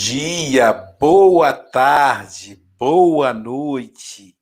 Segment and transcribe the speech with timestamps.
[0.00, 4.32] Dia, boa tarde, boa noite.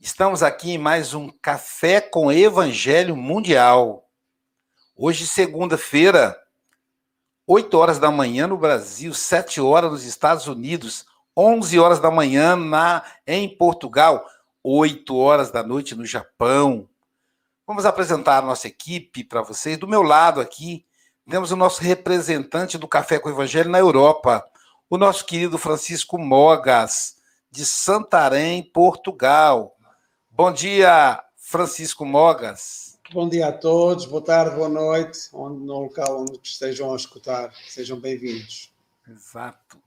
[0.00, 4.08] Estamos aqui em mais um Café com Evangelho Mundial.
[4.96, 6.40] Hoje, segunda-feira,
[7.44, 11.04] 8 horas da manhã no Brasil, 7 horas nos Estados Unidos,
[11.36, 14.24] 11 horas da manhã na, em Portugal,
[14.62, 16.88] 8 horas da noite no Japão.
[17.66, 19.76] Vamos apresentar a nossa equipe para vocês.
[19.76, 20.86] Do meu lado aqui,
[21.28, 24.48] temos o nosso representante do Café com Evangelho na Europa,
[24.90, 27.14] o nosso querido Francisco Mogas,
[27.48, 29.76] de Santarém, Portugal.
[30.28, 32.98] Bom dia, Francisco Mogas.
[33.12, 37.52] Bom dia a todos, boa tarde, boa noite, onde, no local onde estejam a escutar.
[37.68, 38.72] Sejam bem-vindos.
[39.08, 39.80] Exato.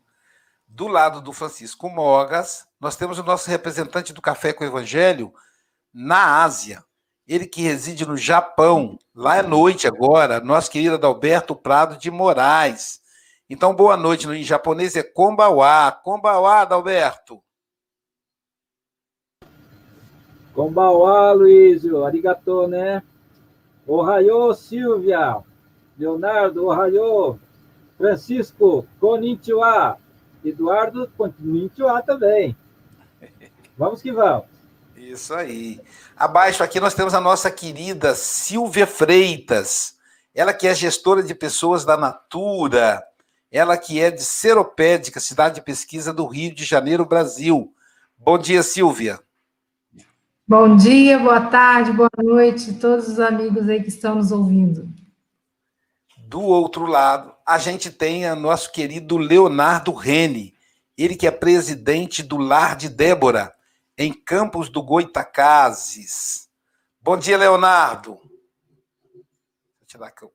[0.65, 5.33] Do lado do Francisco Mogas, nós temos o nosso representante do Café com Evangelho
[5.93, 6.81] na Ásia.
[7.27, 8.97] Ele que reside no Japão.
[9.13, 10.39] Lá é noite agora.
[10.39, 13.02] Nosso querido Adalberto Prado de Moraes.
[13.53, 14.27] Então, boa noite.
[14.27, 15.91] Em japonês é Kombawa.
[15.91, 17.39] Kombawa, Adalberto.
[20.55, 22.03] Kombawa, Luísio.
[22.03, 23.03] Arigato, né?
[23.85, 25.37] Ohayô, Silvia.
[25.95, 27.37] Leonardo, ohayô.
[27.95, 29.99] Francisco, konnichiwa.
[30.43, 32.57] Eduardo, konnichiwa também.
[33.77, 34.47] Vamos que vamos.
[34.97, 35.79] Isso aí.
[36.17, 39.93] Abaixo aqui nós temos a nossa querida Silvia Freitas.
[40.33, 43.03] Ela que é gestora de pessoas da Natura,
[43.53, 47.71] ela que é de Seropédica, cidade de pesquisa do Rio de Janeiro, Brasil.
[48.17, 49.19] Bom dia, Silvia.
[50.47, 54.89] Bom dia, boa tarde, boa noite, todos os amigos aí que estão nos ouvindo.
[56.17, 60.55] Do outro lado, a gente tem o nosso querido Leonardo Rene,
[60.97, 63.53] ele que é presidente do Lar de Débora,
[63.95, 66.49] em Campos do Goitacazes.
[66.99, 68.17] Bom dia, Leonardo.
[69.03, 69.21] Deixa
[69.81, 70.31] eu tirar aqui o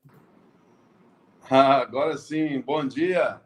[1.50, 3.40] Agora sim, bom dia.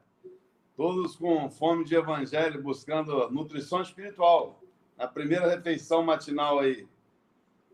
[0.76, 4.60] Todos com fome de evangelho, buscando nutrição espiritual.
[4.98, 6.86] A primeira refeição matinal aí.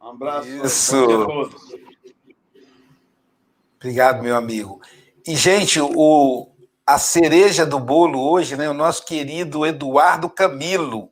[0.01, 1.75] Um abraço a todos.
[3.77, 4.83] Obrigado, meu amigo.
[5.27, 6.51] E, gente, o,
[6.87, 8.69] a cereja do bolo hoje, né?
[8.69, 11.11] O nosso querido Eduardo Camilo.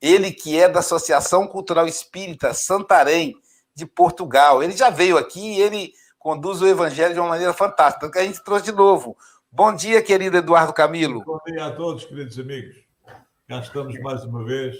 [0.00, 3.36] Ele que é da Associação Cultural Espírita Santarém,
[3.74, 4.62] de Portugal.
[4.62, 5.92] Ele já veio aqui, ele
[6.24, 8.06] conduz o evangelho de uma maneira fantástica.
[8.06, 9.14] Então, a gente trouxe de novo.
[9.52, 11.22] Bom dia, querido Eduardo Camilo.
[11.22, 12.76] Bom dia a todos, queridos amigos.
[13.46, 14.74] Cá estamos mais uma vez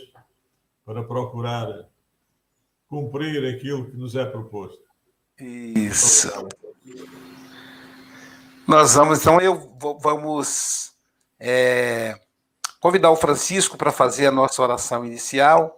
[0.86, 1.68] para procurar
[2.88, 4.82] cumprir aquilo que nos é proposto.
[5.38, 6.30] Isso.
[8.66, 10.94] Nós vamos, então, eu vamos
[11.38, 12.18] é,
[12.80, 15.76] convidar o Francisco para fazer a nossa oração inicial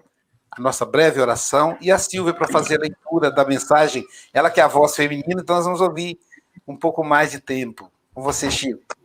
[0.56, 4.58] a nossa breve oração, e a Silvia para fazer a leitura da mensagem, ela que
[4.58, 6.18] é a voz feminina, então nós vamos ouvir
[6.66, 7.90] um pouco mais de tempo.
[8.14, 8.96] Com você, Chico.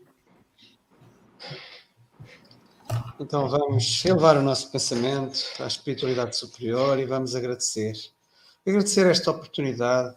[3.20, 7.94] Então vamos elevar o nosso pensamento à espiritualidade superior e vamos agradecer.
[8.66, 10.16] Agradecer esta oportunidade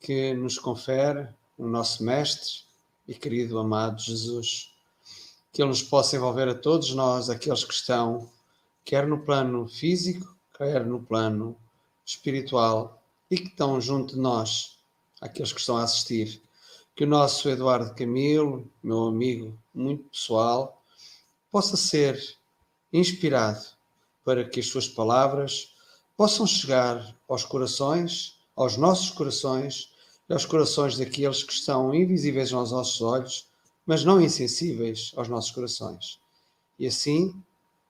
[0.00, 1.28] que nos confere
[1.58, 2.62] o nosso Mestre
[3.06, 4.72] e querido amado Jesus.
[5.52, 8.30] Que Ele nos possa envolver a todos nós, aqueles que estão
[8.84, 11.56] quer no plano físico, quer no plano
[12.04, 14.78] espiritual, e que estão junto de nós,
[15.20, 16.42] aqueles que estão a assistir.
[16.94, 20.82] Que o nosso Eduardo Camilo, meu amigo muito pessoal,
[21.50, 22.36] possa ser
[22.92, 23.64] inspirado
[24.24, 25.74] para que as suas palavras
[26.16, 29.90] possam chegar aos corações, aos nossos corações
[30.28, 33.46] e aos corações daqueles que estão invisíveis aos nossos olhos,
[33.86, 36.20] mas não insensíveis aos nossos corações.
[36.78, 37.34] E assim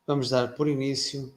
[0.06, 1.32] vamos dar por início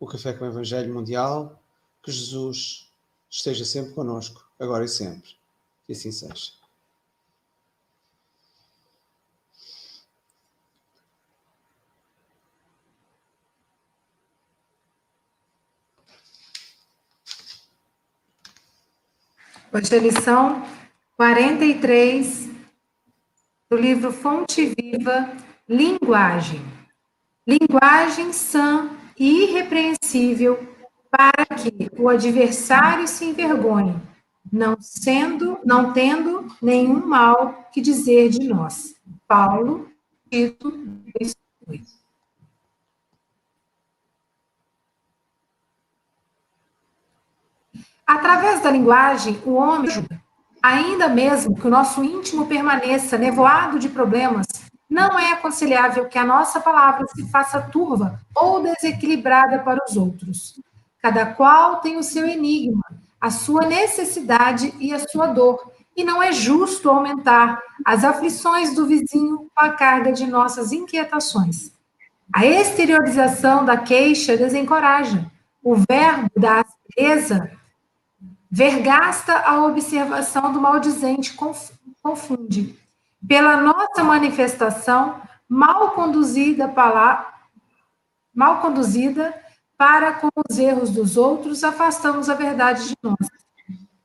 [0.00, 1.60] o Café com o Evangelho Mundial.
[2.02, 2.90] Que Jesus
[3.28, 5.30] esteja sempre conosco, agora e sempre.
[5.86, 6.52] Que assim seja.
[19.70, 20.66] Hoje é a lição
[21.16, 22.48] 43
[23.68, 25.36] do livro Fonte Viva,
[25.68, 26.77] Linguagem
[27.48, 30.68] linguagem sã e irrepreensível
[31.10, 33.96] para que o adversário se envergonhe,
[34.52, 38.94] não sendo, não tendo nenhum mal que dizer de nós.
[39.26, 39.90] Paulo,
[40.30, 40.70] Tito
[41.18, 41.34] 2.
[48.06, 49.90] Através da linguagem, o homem.
[50.60, 56.24] Ainda mesmo que o nosso íntimo permaneça nevoado de problemas, não é aconselhável que a
[56.24, 60.58] nossa palavra se faça turva ou desequilibrada para os outros.
[61.02, 62.84] Cada qual tem o seu enigma,
[63.20, 68.86] a sua necessidade e a sua dor, e não é justo aumentar as aflições do
[68.86, 71.72] vizinho com a carga de nossas inquietações.
[72.32, 75.30] A exteriorização da queixa desencoraja.
[75.62, 77.50] O verbo da aspereza
[78.50, 81.36] vergasta a observação do maldizente,
[82.02, 82.78] confunde.
[83.26, 87.34] Pela nossa manifestação mal conduzida para,
[88.34, 89.34] mal conduzida
[89.76, 93.16] para com os erros dos outros, afastamos a verdade de nós.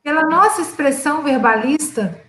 [0.01, 2.21] Pela nossa expressão verbalista,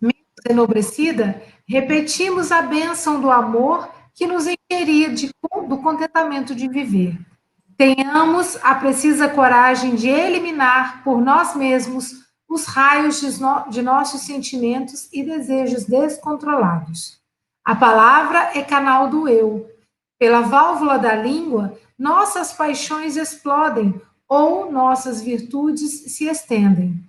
[0.00, 0.16] menos
[0.48, 5.30] enobrecida, repetimos a bênção do amor que nos encheria de,
[5.68, 7.18] do contentamento de viver.
[7.76, 12.21] Tenhamos a precisa coragem de eliminar por nós mesmos
[12.52, 17.18] os raios de, no, de nossos sentimentos e desejos descontrolados.
[17.64, 19.70] A palavra é canal do eu.
[20.18, 27.02] Pela válvula da língua, nossas paixões explodem ou nossas virtudes se estendem.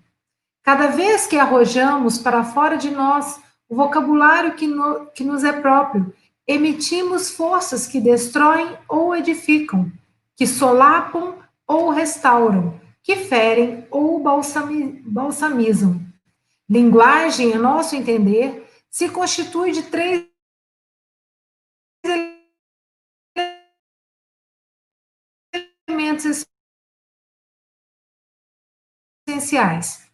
[0.64, 5.52] Cada vez que arrojamos para fora de nós o vocabulário que, no, que nos é
[5.52, 6.14] próprio,
[6.48, 9.92] emitimos forças que destroem ou edificam,
[10.38, 11.36] que solapam
[11.68, 16.00] ou restauram, que ferem ou balsamizam.
[16.70, 20.26] Linguagem, a nosso entender, se constitui de três
[25.88, 26.46] elementos
[29.28, 30.10] essenciais.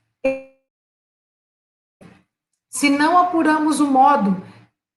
[2.71, 4.41] Se não apuramos o modo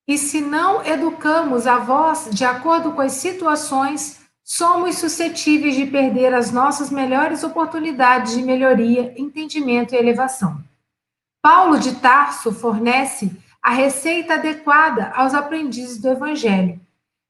[0.08, 6.34] e se não educamos a voz de acordo com as situações, somos suscetíveis de perder
[6.34, 10.62] as nossas melhores oportunidades de melhoria, entendimento e elevação.
[11.40, 13.30] Paulo de Tarso fornece
[13.62, 16.80] a receita adequada aos aprendizes do Evangelho.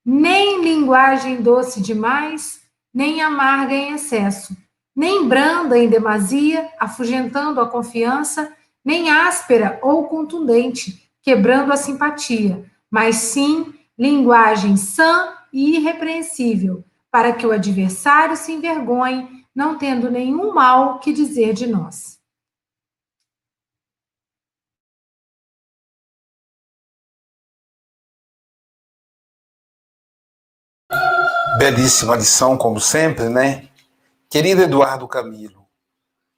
[0.05, 2.63] Nem linguagem doce demais,
[2.93, 4.57] nem amarga em excesso,
[4.95, 8.53] nem branda em demasia, afugentando a confiança,
[8.85, 17.47] nem áspera ou contundente, quebrando a simpatia, mas sim linguagem sã e irrepreensível, para que
[17.47, 22.19] o adversário se envergonhe, não tendo nenhum mal que dizer de nós.
[31.59, 33.69] Belíssima lição, como sempre, né?
[34.31, 35.67] Querido Eduardo Camilo,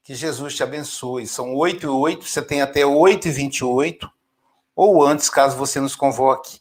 [0.03, 1.25] que Jesus te abençoe.
[1.29, 4.11] São 8 e 8, você tem até 8 e 28,
[4.75, 6.61] ou antes, caso você nos convoque.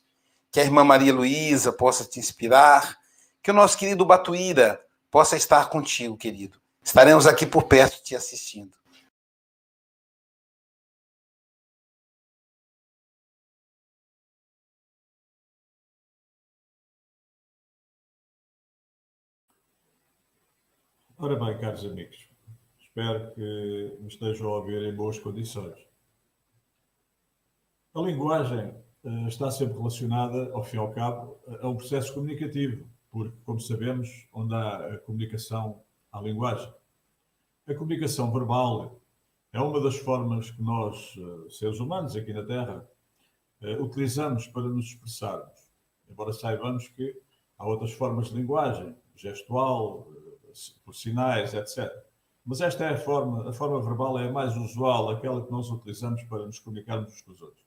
[0.51, 2.95] Que a irmã Maria Luísa possa te inspirar,
[3.43, 4.81] que o nosso querido Batuíra
[5.11, 6.57] possa estar contigo, querido.
[6.81, 8.71] Estaremos aqui por perto te assistindo.
[21.17, 22.29] Ora bem, caros amigos,
[22.79, 25.79] espero que me estejam a ouvir em boas condições.
[27.93, 28.73] A linguagem
[29.03, 33.59] uh, está sempre relacionada, ao fim e ao cabo, a um processo comunicativo porque, como
[33.59, 36.73] sabemos, onde há a comunicação, há a linguagem.
[37.67, 38.99] A comunicação verbal
[39.53, 42.89] é uma das formas que nós, eh, seres humanos aqui na Terra,
[43.61, 45.71] eh, utilizamos para nos expressarmos.
[46.09, 47.15] Embora saibamos que
[47.59, 50.51] há outras formas de linguagem, gestual, eh,
[50.83, 51.93] por sinais, etc.
[52.43, 55.69] Mas esta é a forma, a forma verbal é a mais usual, aquela que nós
[55.69, 57.63] utilizamos para nos comunicarmos com os outros.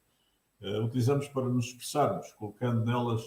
[0.85, 3.23] Utilizamos para nos expressarmos, colocando nelas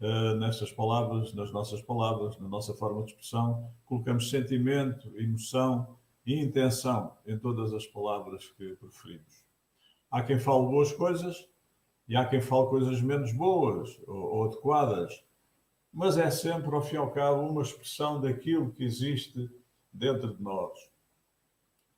[0.00, 6.40] uh, nestas palavras, nas nossas palavras, na nossa forma de expressão, colocamos sentimento, emoção e
[6.40, 9.44] intenção em todas as palavras que preferimos.
[10.10, 11.48] Há quem fale boas coisas
[12.08, 15.24] e há quem fale coisas menos boas ou, ou adequadas,
[15.92, 19.50] mas é sempre, ao fim e ao cabo, uma expressão daquilo que existe
[19.92, 20.72] dentro de nós.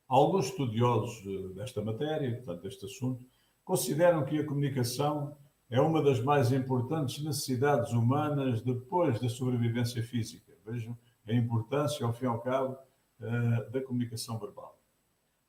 [0.09, 3.25] Alguns estudiosos eh, desta matéria, portanto, deste assunto,
[3.65, 5.37] consideram que a comunicação
[5.73, 10.53] é uma das mais importantes necessidades humanas depois da sobrevivência física.
[10.67, 12.77] Vejam a importância, ao fim e ao cabo,
[13.23, 14.79] eh, da comunicação verbal.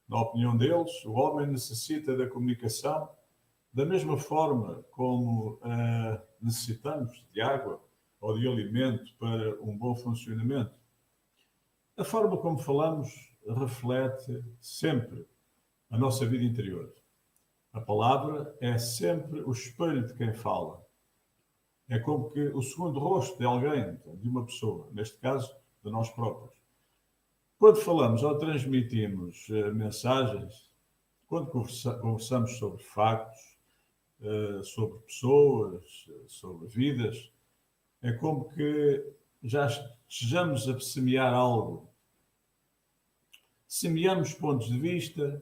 [0.08, 3.10] Na opinião deles, o homem necessita da comunicação
[3.74, 7.82] da mesma forma como uh, necessitamos de água
[8.22, 10.72] ou de alimento para um bom funcionamento.
[11.98, 13.12] A forma como falamos
[13.46, 15.28] reflete sempre
[15.90, 16.94] a nossa vida interior.
[17.74, 20.86] A palavra é sempre o espelho de quem fala.
[21.90, 25.54] É como que o segundo rosto de alguém, de uma pessoa, neste caso,
[25.84, 26.56] de nós próprios.
[27.58, 30.70] Quando falamos ou transmitimos uh, mensagens,
[31.28, 33.58] quando conversa conversamos sobre factos,
[34.20, 35.84] uh, sobre pessoas,
[36.28, 37.32] sobre vidas,
[38.04, 39.68] é como que já
[40.08, 41.90] estejamos a semear algo.
[43.68, 45.42] Semeamos pontos de vista,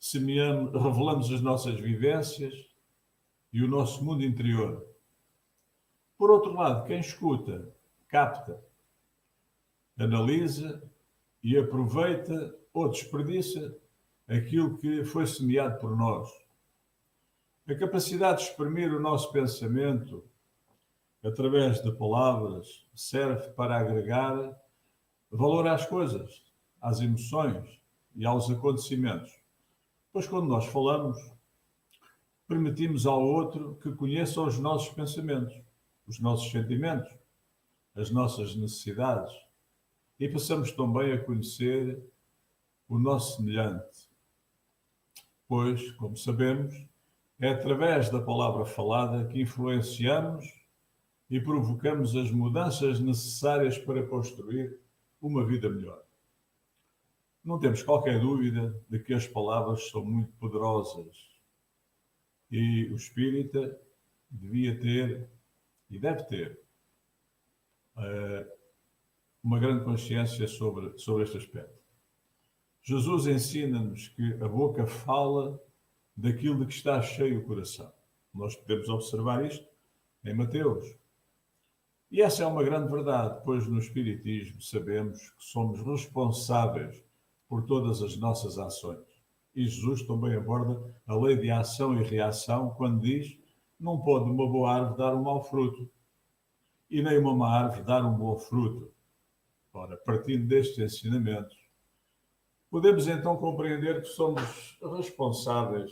[0.00, 2.54] semeamos, revelamos as nossas vivências
[3.52, 4.84] e o nosso mundo interior.
[6.16, 7.68] Por outro lado, quem escuta,
[8.08, 8.60] capta,
[9.98, 10.82] analisa
[11.42, 13.76] e aproveita ou desperdiça
[14.28, 16.30] aquilo que foi semeado por nós.
[17.68, 20.24] A capacidade de exprimir o nosso pensamento
[21.22, 24.58] através de palavras serve para agregar
[25.30, 26.44] valor às coisas,
[26.80, 27.80] às emoções
[28.14, 29.39] e aos acontecimentos.
[30.12, 31.16] Pois quando nós falamos,
[32.48, 35.54] permitimos ao outro que conheça os nossos pensamentos,
[36.06, 37.12] os nossos sentimentos,
[37.94, 39.32] as nossas necessidades
[40.18, 42.02] e passamos também a conhecer
[42.88, 44.10] o nosso semelhante.
[45.48, 46.74] Pois, como sabemos,
[47.40, 50.44] é através da palavra falada que influenciamos
[51.30, 54.78] e provocamos as mudanças necessárias para construir
[55.22, 56.04] uma vida melhor.
[57.50, 61.16] Não temos qualquer dúvida de que as palavras são muito poderosas
[62.48, 63.76] e o espírita
[64.30, 65.28] devia ter
[65.90, 66.60] e deve ter
[67.96, 68.48] uh,
[69.42, 71.82] uma grande consciência sobre, sobre este aspecto.
[72.84, 75.60] Jesus ensina-nos que a boca fala
[76.16, 77.92] daquilo de que está cheio o coração.
[78.32, 79.66] Nós podemos observar isto
[80.24, 80.86] em Mateus.
[82.12, 87.09] E essa é uma grande verdade, pois no Espiritismo sabemos que somos responsáveis
[87.50, 89.04] por todas as nossas ações.
[89.52, 93.36] E Jesus também aborda a lei de ação e reação quando diz:
[93.78, 95.90] não pode uma boa árvore dar um mau fruto,
[96.88, 98.92] e nem uma má árvore dar um bom fruto.
[99.72, 101.58] Ora, partindo destes ensinamentos,
[102.70, 105.90] podemos então compreender que somos responsáveis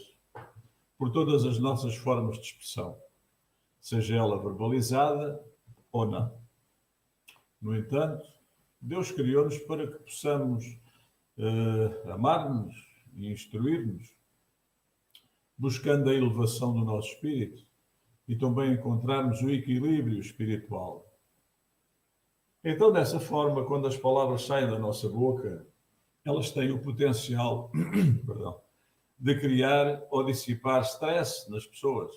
[0.97, 2.97] por todas as nossas formas de expressão,
[3.81, 5.45] seja ela verbalizada
[5.91, 6.38] ou não.
[7.61, 8.25] No entanto,
[8.81, 10.65] Deus criou-nos para que possamos
[11.38, 12.75] uh, amar-nos
[13.14, 14.12] e instruir-nos,
[15.57, 17.66] buscando a elevação do nosso espírito
[18.26, 21.07] e também encontrarmos o equilíbrio espiritual.
[22.62, 25.66] Então, dessa forma, quando as palavras saem da nossa boca,
[26.25, 27.71] elas têm o potencial
[28.26, 28.61] perdão,
[29.18, 32.12] de criar ou dissipar stress nas pessoas,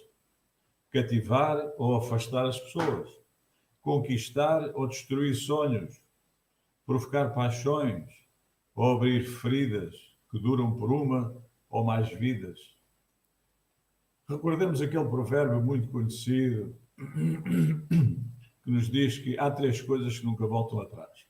[0.92, 3.10] cativar ou afastar as pessoas,
[3.82, 6.02] conquistar ou destruir sonhos,
[6.86, 8.21] provocar paixões,
[8.76, 9.96] ou abrir feridas
[10.30, 11.36] que duram por uma
[11.70, 12.58] ou mais vidas.
[14.28, 16.76] Recordemos aquele provérbio muito conhecido
[18.64, 21.26] que nos diz que há três coisas que nunca voltam atrás: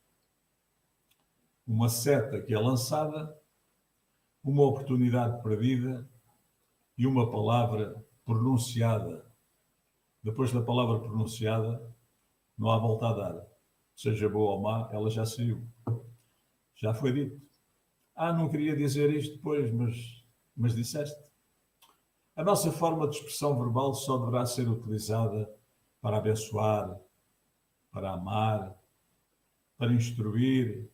[1.66, 3.36] uma seta que é lançada,
[4.44, 6.08] uma oportunidade perdida
[6.98, 7.96] e uma palavra
[8.26, 9.26] pronunciada.
[10.24, 11.82] Depois da palavra pronunciada,
[12.58, 13.48] não há volta a dar.
[13.96, 15.68] Seja boa ou má, ela já saiu.
[16.82, 17.40] Já foi dito.
[18.16, 20.26] Ah, não queria dizer isto depois, mas,
[20.58, 21.16] mas disseste.
[22.36, 25.48] A nossa forma de expressão verbal só deverá ser utilizada
[26.02, 27.00] para abençoar,
[27.92, 28.76] para amar,
[29.78, 30.90] para instruir,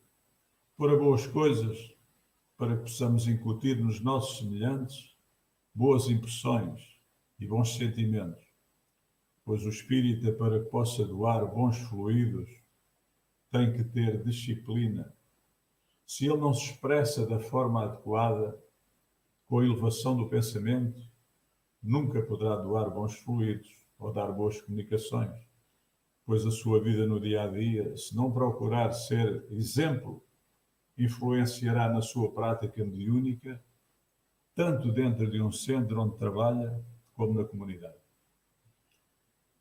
[0.76, 1.78] para boas coisas,
[2.58, 5.16] para que possamos incutir nos nossos semelhantes
[5.74, 6.98] boas impressões
[7.38, 8.44] e bons sentimentos,
[9.44, 12.50] pois o espírito, para que possa doar bons fluidos,
[13.50, 15.16] tem que ter disciplina
[16.08, 18.58] se ele não se expressa da forma adequada,
[19.46, 20.98] com a elevação do pensamento,
[21.82, 25.38] nunca poderá doar bons fluidos ou dar boas comunicações,
[26.24, 30.24] pois a sua vida no dia a dia, se não procurar ser exemplo,
[30.96, 33.62] influenciará na sua prática mediúnica,
[34.54, 37.98] tanto dentro de um centro onde trabalha, como na comunidade.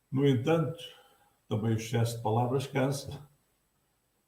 [0.10, 0.82] No entanto,
[1.50, 3.28] também o excesso de palavras cansa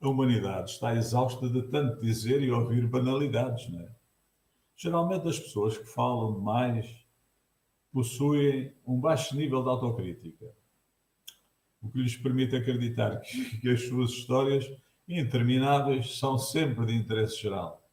[0.02, 3.92] a humanidade está exausta de tanto dizer e ouvir banalidades, não é?
[4.76, 7.06] Geralmente as pessoas que falam demais
[7.92, 10.46] possuem um baixo nível de autocrítica,
[11.82, 14.66] o que lhes permite acreditar que, que as suas histórias
[15.08, 17.84] intermináveis são sempre de interesse geral.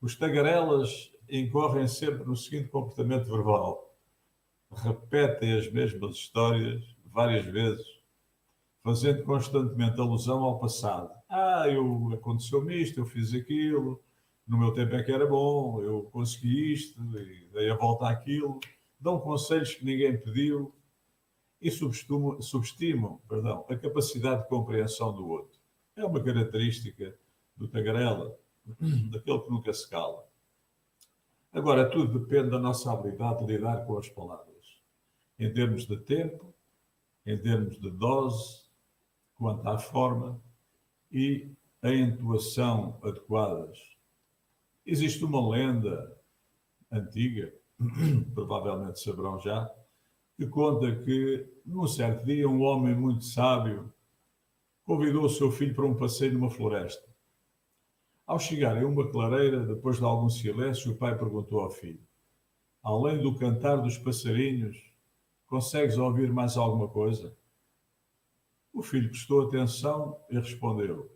[0.00, 3.96] Os tagarelas incorrem sempre no seguinte comportamento verbal:
[4.72, 7.95] repetem as mesmas histórias várias vezes
[8.86, 11.10] fazendo constantemente alusão ao passado.
[11.28, 14.00] Ah, eu aconteceu-me isto, eu fiz aquilo,
[14.46, 18.60] no meu tempo é que era bom, eu consegui isto, e dei a volta àquilo.
[19.00, 20.72] Dão conselhos que ninguém pediu
[21.60, 25.58] e subestimam, subestimam perdão, a capacidade de compreensão do outro.
[25.96, 27.18] É uma característica
[27.56, 28.38] do tagarela,
[29.10, 30.24] daquele que nunca se cala.
[31.52, 34.80] Agora, tudo depende da nossa habilidade de lidar com as palavras,
[35.40, 36.54] em termos de tempo,
[37.26, 38.65] em termos de dose,
[39.38, 40.40] quanto à forma
[41.10, 41.50] e
[41.82, 43.78] a entoação adequadas.
[44.84, 46.16] Existe uma lenda
[46.90, 47.52] antiga,
[48.34, 49.70] provavelmente saberão já,
[50.36, 53.92] que conta que, num certo dia, um homem muito sábio
[54.84, 57.04] convidou o seu filho para um passeio numa floresta.
[58.26, 62.00] Ao chegarem a uma clareira, depois de algum silêncio, o pai perguntou ao filho:
[62.82, 64.76] Além do cantar dos passarinhos,
[65.46, 67.36] consegues ouvir mais alguma coisa?
[68.76, 71.10] O filho prestou atenção e respondeu: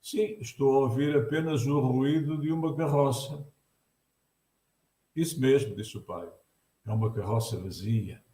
[0.00, 3.46] Sim, estou a ouvir apenas o ruído de uma carroça.
[5.14, 6.26] Isso mesmo, disse o pai.
[6.86, 8.24] É uma carroça vazia.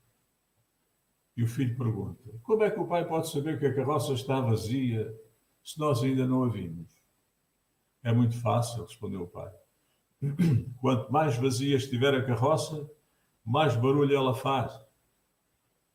[1.37, 4.41] E o filho pergunta: Como é que o pai pode saber que a carroça está
[4.41, 5.13] vazia
[5.65, 6.95] se nós ainda não a vimos?
[8.05, 9.53] É muito fácil, respondeu o pai.
[10.81, 12.89] Quanto mais vazia estiver a carroça,
[13.45, 14.73] mais barulho ela faz.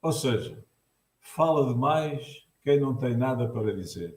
[0.02, 0.62] Ou seja,
[1.22, 4.16] fala demais quem não tem nada para dizer.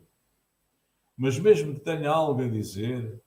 [1.17, 3.19] Mas mesmo que tenha algo a dizer,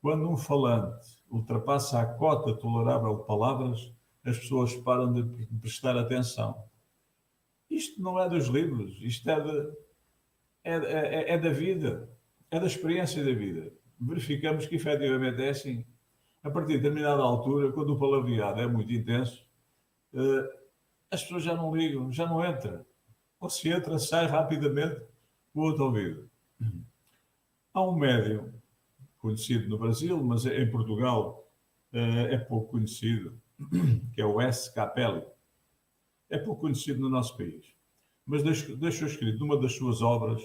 [0.00, 3.92] quando um falante ultrapassa a cota tolerável de palavras,
[4.24, 5.24] as pessoas param de
[5.60, 6.56] prestar atenção.
[7.68, 9.72] Isto não é dos livros, isto é, de,
[10.62, 12.08] é, é, é da vida,
[12.48, 13.72] é da experiência da vida.
[13.98, 15.84] Verificamos que efetivamente é assim.
[16.44, 19.44] A partir de determinada altura, quando o palavreado é muito intenso,
[20.14, 20.58] eh,
[21.10, 22.86] as pessoas já não ligam, já não entra.
[23.48, 25.02] Se entra, sai rapidamente
[25.52, 26.28] o outro ouvido.
[27.72, 28.52] Há um médium
[29.18, 31.48] conhecido no Brasil, mas em Portugal
[31.92, 33.38] eh, é pouco conhecido,
[34.12, 34.72] que é o S.
[34.74, 35.24] Capelli
[36.30, 37.64] é pouco conhecido no nosso país.
[38.26, 40.42] Mas deixou escrito numa das suas obras,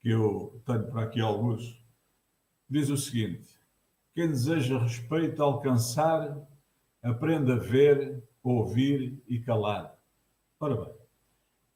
[0.00, 1.82] que eu tenho para aqui alguns,
[2.68, 3.48] diz o seguinte:
[4.14, 6.36] quem deseja respeito alcançar,
[7.02, 9.96] aprenda a ver, ouvir e calar.
[10.58, 10.95] Ora bem,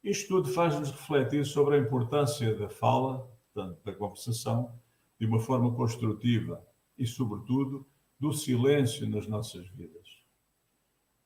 [0.03, 4.73] isto tudo faz-nos refletir sobre a importância da fala, portanto, da conversação,
[5.19, 6.65] de uma forma construtiva
[6.97, 7.87] e, sobretudo,
[8.19, 10.01] do silêncio nas nossas vidas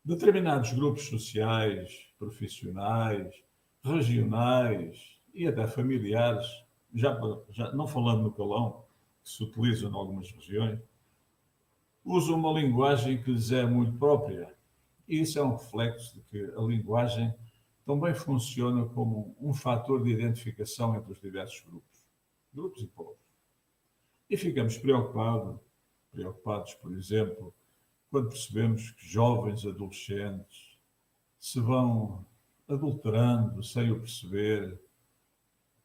[0.06, 3.34] determinados grupos sociais, profissionais,
[3.84, 6.46] regionais e até familiares,
[6.94, 8.86] já, já não falando no calão,
[9.24, 10.80] que se utilizam em algumas regiões,
[12.04, 14.54] usam uma linguagem que lhes é muito própria.
[15.08, 17.34] E isso é um reflexo de que a linguagem
[17.86, 22.04] também funciona como um fator de identificação entre os diversos grupos,
[22.54, 23.18] grupos e povos.
[24.28, 25.60] E ficamos preocupados,
[26.12, 27.54] preocupados, por exemplo,
[28.10, 30.80] quando percebemos que jovens adolescentes
[31.40, 32.26] se vão
[32.68, 34.80] adulterando sem o perceber,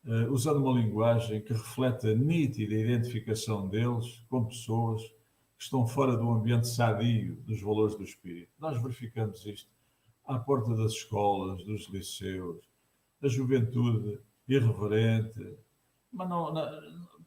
[0.06, 6.16] uh, usando uma linguagem que reflete a nítida identificação deles com pessoas que estão fora
[6.16, 8.50] do ambiente sadio dos valores do espírito.
[8.58, 9.68] Nós verificamos isto
[10.30, 12.58] à porta das escolas, dos liceus,
[13.20, 15.56] a juventude irreverente,
[16.12, 16.68] mas não, não,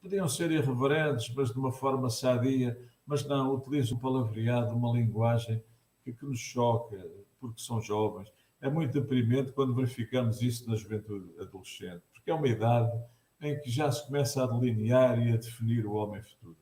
[0.01, 5.61] podiam ser irreverentes, mas de uma forma sadia, mas não, utilizam um palavreado, uma linguagem
[6.03, 6.97] que, que nos choca,
[7.39, 8.31] porque são jovens.
[8.61, 12.91] É muito deprimente quando verificamos isso na juventude adolescente, porque é uma idade
[13.41, 16.55] em que já se começa a delinear e a definir o homem futuro.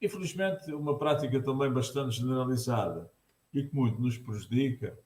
[0.00, 3.10] Infelizmente, uma prática também bastante generalizada
[3.52, 4.98] e que muito nos prejudica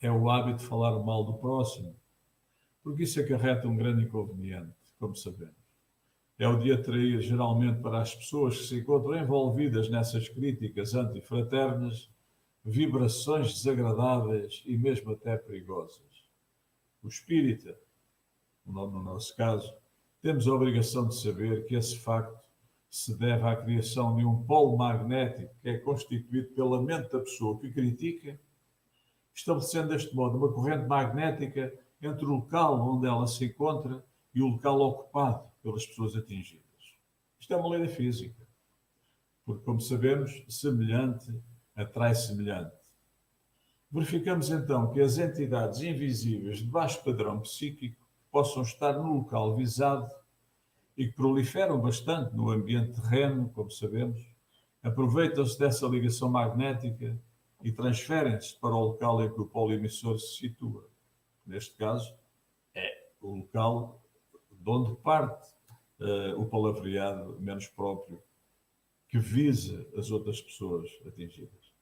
[0.00, 1.94] é o hábito de falar mal do próximo,
[2.82, 5.60] porque isso acarreta um grande inconveniente, como sabemos
[6.40, 12.10] é o de atrair geralmente para as pessoas que se encontram envolvidas nessas críticas antifraternas
[12.64, 16.00] vibrações desagradáveis e mesmo até perigosas.
[17.02, 17.78] O espírita,
[18.64, 19.70] no nosso caso,
[20.22, 22.48] temos a obrigação de saber que esse facto
[22.88, 27.60] se deve à criação de um polo magnético que é constituído pela mente da pessoa
[27.60, 28.40] que critica,
[29.40, 34.48] estabelecendo deste modo uma corrente magnética entre o local onde ela se encontra e o
[34.48, 36.64] local ocupado pelas pessoas atingidas.
[37.38, 38.40] Isto é uma lei da física.
[39.44, 41.34] Porque, como sabemos, semelhante
[41.74, 42.74] atrai semelhante.
[43.90, 50.08] Verificamos então que as entidades invisíveis de baixo padrão psíquico possam estar no local visado
[50.96, 54.20] e que proliferam bastante no ambiente terreno, como sabemos,
[54.82, 57.18] aproveitam-se dessa ligação magnética
[57.62, 60.88] e transferem-se para o local em que o polo emissor se situa.
[61.44, 62.14] Neste caso,
[62.74, 64.02] é o local
[64.50, 65.48] de onde parte
[66.00, 68.22] uh, o palavreado menos próprio
[69.08, 71.72] que visa as outras pessoas atingidas.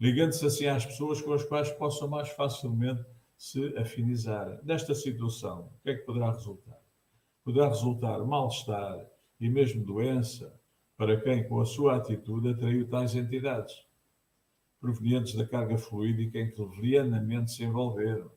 [0.00, 3.04] Ligando-se assim às pessoas com as quais possam mais facilmente
[3.36, 4.62] se afinizar.
[4.64, 6.80] Desta situação, o que é que poderá resultar?
[7.44, 9.06] Poderá resultar mal-estar
[9.38, 10.58] e mesmo doença
[10.96, 13.83] para quem, com a sua atitude, atraiu tais entidades,
[14.84, 18.30] provenientes da carga fluídica em que levianamente se envolveram.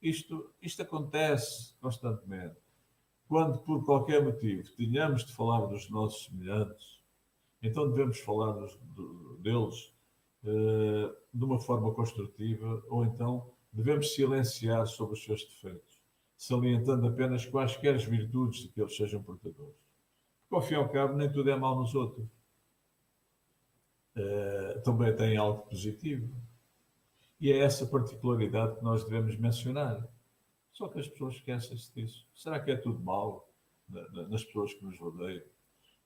[0.00, 2.56] Isto, isto acontece constantemente
[3.26, 6.98] quando por qualquer motivo tenhamos de falar dos nossos semelhantes,
[7.60, 8.78] Então devemos falar dos,
[9.40, 9.92] deles
[10.44, 16.00] uh, de uma forma construtiva ou então devemos silenciar sobre os seus defeitos,
[16.36, 19.76] salientando apenas quaisquer virtudes de que eles sejam portadores.
[20.48, 22.37] Porque, ao fim e ao cabo, nem tudo é mal nos outros.
[24.18, 26.28] Uh, também tem algo positivo.
[27.40, 30.04] E é essa particularidade que nós devemos mencionar.
[30.72, 32.26] Só que as pessoas esquecem-se disso.
[32.34, 33.48] Será que é tudo mal
[34.28, 35.42] nas pessoas que nos rodeiam?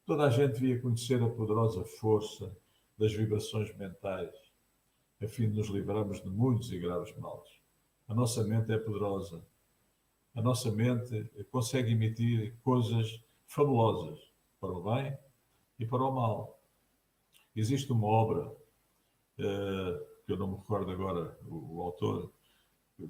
[0.05, 2.55] Toda a gente devia conhecer a poderosa força
[2.98, 4.35] das vibrações mentais,
[5.22, 7.48] a fim de nos livrarmos de muitos e graves males.
[8.09, 9.42] A nossa mente é poderosa.
[10.35, 14.20] A nossa mente consegue emitir coisas fabulosas
[14.61, 15.16] para o bem
[15.79, 16.62] e para o mal.
[17.54, 22.32] Existe uma obra uh, que eu não me recordo agora o, o autor,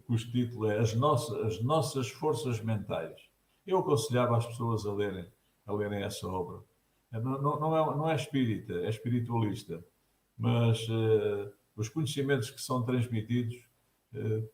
[0.06, 3.20] cujo título é as nossas, as nossas Forças Mentais.
[3.66, 5.26] Eu aconselhava as pessoas a lerem,
[5.66, 6.62] a lerem essa obra.
[7.12, 9.84] Não, não, não, é, não é espírita, é espiritualista,
[10.36, 13.56] mas uh, os conhecimentos que são transmitidos
[14.14, 14.48] uh,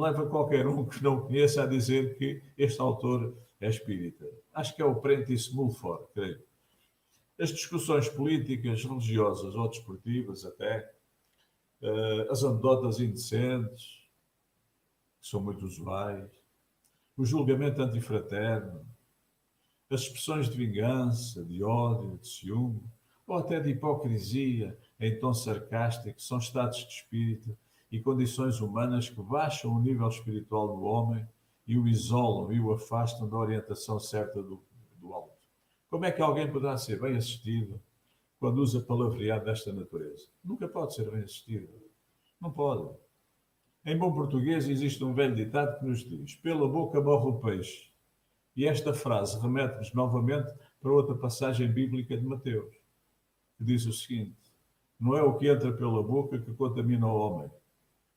[0.00, 4.26] leva qualquer um que não conheça a dizer que este autor é espírita.
[4.52, 6.49] Acho que é o Prentice Mulford, creio.
[7.40, 10.92] As discussões políticas, religiosas ou desportivas, até,
[11.80, 13.84] uh, as anedotas indecentes,
[15.20, 16.30] que são muito usuais,
[17.16, 18.86] o julgamento antifraterno,
[19.90, 22.84] as expressões de vingança, de ódio, de ciúme,
[23.26, 27.56] ou até de hipocrisia em tom sarcástico, são estados de espírito
[27.90, 31.26] e condições humanas que baixam o nível espiritual do homem
[31.66, 34.62] e o isolam e o afastam da orientação certa do,
[34.96, 35.39] do alto.
[35.90, 37.82] Como é que alguém poderá ser bem assistido
[38.38, 40.28] quando usa palavreado desta natureza?
[40.44, 41.68] Nunca pode ser bem assistido.
[42.40, 42.96] Não pode.
[43.84, 47.90] Em bom português existe um velho ditado que nos diz: pela boca morre o peixe.
[48.54, 52.72] E esta frase remete-nos novamente para outra passagem bíblica de Mateus,
[53.58, 54.38] que diz o seguinte:
[54.98, 57.50] Não é o que entra pela boca que contamina o homem,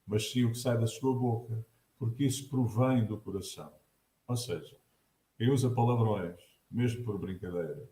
[0.05, 1.65] mas sim o que sai da sua boca,
[1.97, 3.73] porque isso provém do coração.
[4.27, 4.77] Ou seja,
[5.37, 7.87] quem usa palavrões, mesmo por brincadeira,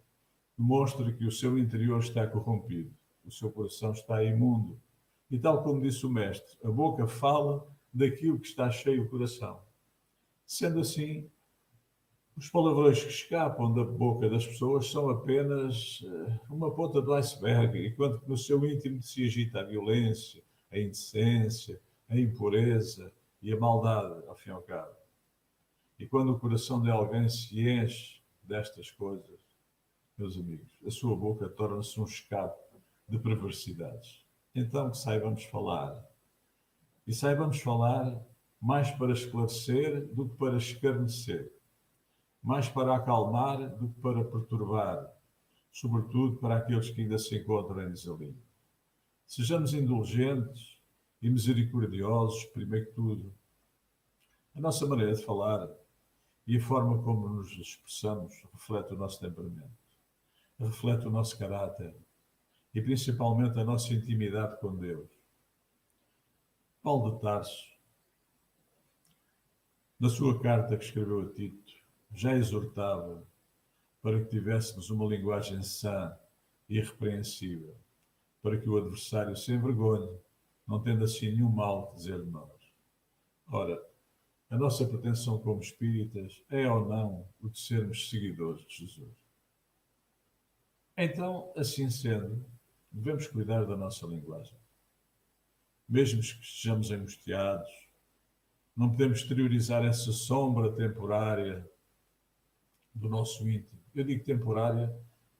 [0.58, 2.92] demonstra que o seu interior está corrompido,
[3.24, 4.80] o seu coração está imundo.
[5.30, 9.62] E tal como disse o mestre, a boca fala daquilo que está cheio o coração.
[10.46, 11.30] Sendo assim,
[12.36, 17.88] os palavrões que escapam da boca das pessoas são apenas eh, uma ponta do iceberg,
[17.88, 23.58] enquanto que no seu íntimo se agita a violência, a indecência, a impureza e a
[23.58, 24.96] maldade, ao fim e ao cabo.
[26.00, 28.21] E quando o coração de alguém se enche
[28.52, 29.40] destas coisas,
[30.18, 32.60] meus amigos, a sua boca torna-se um escape
[33.08, 34.26] de perversidades.
[34.54, 36.06] Então que saibamos falar.
[37.08, 38.22] E saibamos falar
[38.60, 41.50] mais para esclarecer do que para escarnecer,
[42.44, 45.10] mais para acalmar do que para perturbar,
[45.72, 48.44] sobretudo para aqueles que ainda se encontram em desalinho.
[49.26, 50.78] Sejamos indulgentes
[51.22, 53.34] e misericordiosos, primeiro que tudo.
[54.54, 55.70] A nossa maneira de falar
[56.48, 59.72] e a forma como nos expressamos reflete o nosso temperamento,
[60.60, 61.96] reflete o nosso caráter
[62.74, 65.10] e principalmente a nossa intimidade com Deus.
[66.82, 67.72] Paulo de Tarso,
[70.00, 71.74] na sua carta que escreveu a Tito,
[72.14, 73.24] já exortava
[74.02, 76.18] para que tivéssemos uma linguagem sã
[76.68, 77.76] e irrepreensível,
[78.42, 80.10] para que o adversário se envergonhe,
[80.68, 82.50] não tendo assim nenhum mal a dizer de nós.
[83.48, 83.91] Ora,
[84.52, 89.16] a nossa pretensão como espíritas é ou não o de sermos seguidores de Jesus?
[90.98, 92.46] Então, assim sendo,
[92.92, 94.60] devemos cuidar da nossa linguagem.
[95.88, 97.70] Mesmo que estejamos angustiados,
[98.76, 101.66] não podemos exteriorizar essa sombra temporária
[102.94, 103.82] do nosso íntimo.
[103.96, 104.94] Eu digo temporária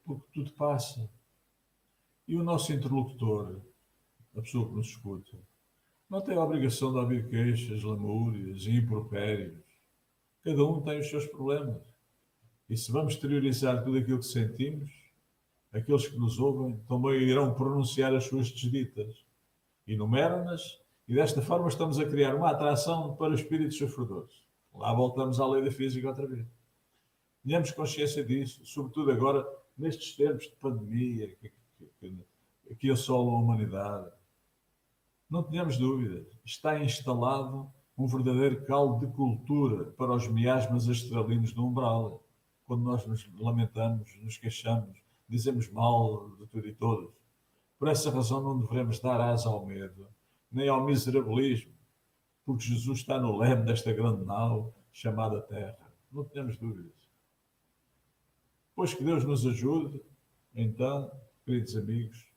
[0.06, 1.10] porque tudo passa.
[2.26, 3.62] E o nosso interlocutor,
[4.38, 5.38] a pessoa que nos escuta,
[6.12, 9.58] não tem a obrigação de ouvir queixas, lamúrias e impropérios.
[10.44, 11.82] Cada um tem os seus problemas.
[12.70, 14.92] E se vamos exteriorizar tudo aquilo que sentimos,
[15.72, 19.26] aqueles que nos ouvem também irão pronunciar as suas desditas.
[19.88, 24.44] Enumeram-nas e desta forma estamos a criar uma atração para os espíritos sofredores.
[24.74, 26.46] Lá voltamos à lei da física outra vez.
[27.42, 29.48] Tenhamos consciência disso, sobretudo agora
[29.78, 34.12] nestes tempos de pandemia que, que, que, que assolam a humanidade
[35.32, 41.66] não tenhamos dúvidas, está instalado um verdadeiro caldo de cultura para os miasmas astralinos do
[41.66, 42.22] umbral.
[42.66, 47.14] Quando nós nos lamentamos, nos queixamos, dizemos mal de tudo e todos.
[47.80, 50.06] Por essa razão não devemos dar asa ao medo,
[50.52, 51.74] nem ao miserabilismo,
[52.46, 55.94] porque Jesus está no leme desta grande nau chamada Terra.
[56.12, 56.92] Não tenhamos dúvidas.
[58.76, 60.02] Pois que Deus nos ajude
[60.54, 61.10] então,
[61.46, 62.31] queridos amigos,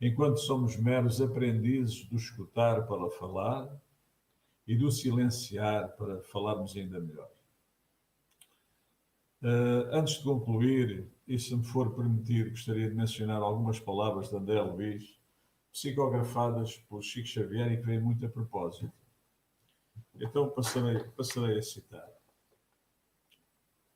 [0.00, 3.68] enquanto somos meros aprendizes do escutar para falar
[4.66, 7.30] e do silenciar para falarmos ainda melhor.
[9.42, 14.36] Uh, antes de concluir, e se me for permitir, gostaria de mencionar algumas palavras de
[14.36, 15.18] André Luiz,
[15.72, 18.90] psicografadas por Chico Xavier e que vêm muito a propósito.
[20.14, 22.08] Então passarei, passarei a citar.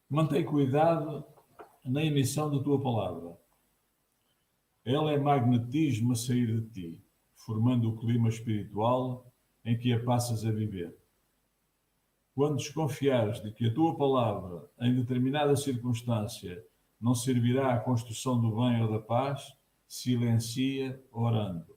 [0.09, 1.25] Mantém cuidado
[1.85, 3.40] na emissão da tua palavra.
[4.85, 9.31] Ela é magnetismo a sair de ti, formando o clima espiritual
[9.65, 10.97] em que a passas a viver.
[12.35, 16.65] Quando desconfiares de que a tua palavra, em determinada circunstância,
[17.01, 19.55] não servirá à construção do bem ou da paz,
[19.87, 21.77] silencia orando.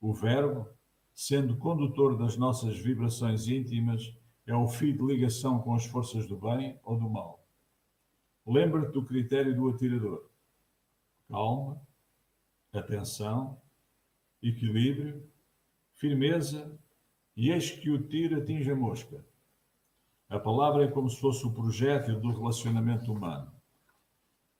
[0.00, 0.66] O Verbo,
[1.14, 4.12] sendo condutor das nossas vibrações íntimas,
[4.46, 7.46] é o fio de ligação com as forças do bem ou do mal.
[8.46, 10.28] Lembra-te do critério do atirador:
[11.28, 11.80] calma,
[12.72, 13.60] atenção,
[14.42, 15.28] equilíbrio,
[15.94, 16.78] firmeza,
[17.36, 19.24] e eis que o tiro atinge a mosca.
[20.28, 23.52] A palavra é como se fosse o projétil do relacionamento humano.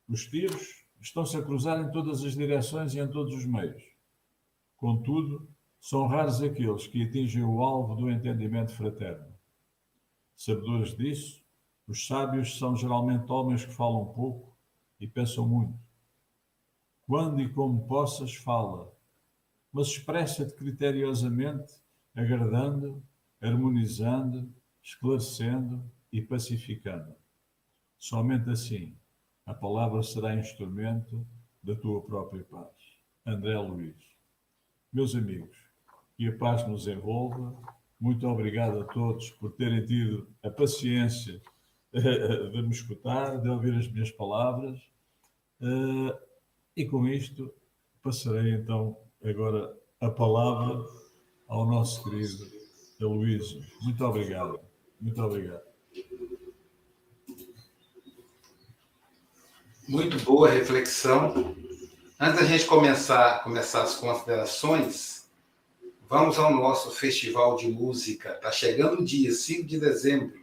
[0.08, 3.82] Os tiros estão-se a cruzar em todas as direções e em todos os meios.
[4.76, 5.48] Contudo,
[5.80, 9.32] são raros aqueles que atingem o alvo do entendimento fraterno.
[10.36, 11.42] Sabedores disso,
[11.86, 14.56] os sábios são geralmente homens que falam pouco
[15.00, 15.78] e pensam muito.
[17.12, 18.90] Quando e como possas, fala,
[19.70, 21.74] mas expressa-te criteriosamente,
[22.14, 23.02] agradando,
[23.38, 24.50] harmonizando,
[24.82, 27.14] esclarecendo e pacificando.
[27.98, 28.96] Somente assim
[29.44, 31.26] a palavra será instrumento
[31.62, 32.72] da tua própria paz.
[33.26, 33.94] André Luiz.
[34.90, 35.58] Meus amigos,
[36.16, 37.54] que a paz nos envolva.
[38.00, 41.42] Muito obrigado a todos por terem tido a paciência
[41.92, 44.80] de me escutar, de ouvir as minhas palavras.
[46.74, 47.52] E com isto,
[48.02, 50.82] passarei então agora a palavra
[51.46, 52.50] ao nosso querido
[53.00, 53.62] Aloysio.
[53.82, 54.58] Muito obrigado.
[54.98, 55.62] Muito obrigado.
[59.86, 61.54] Muito boa reflexão.
[62.18, 65.30] Antes da gente começar, começar as considerações,
[66.08, 68.30] vamos ao nosso festival de música.
[68.30, 70.41] Está chegando o dia, 5 de dezembro.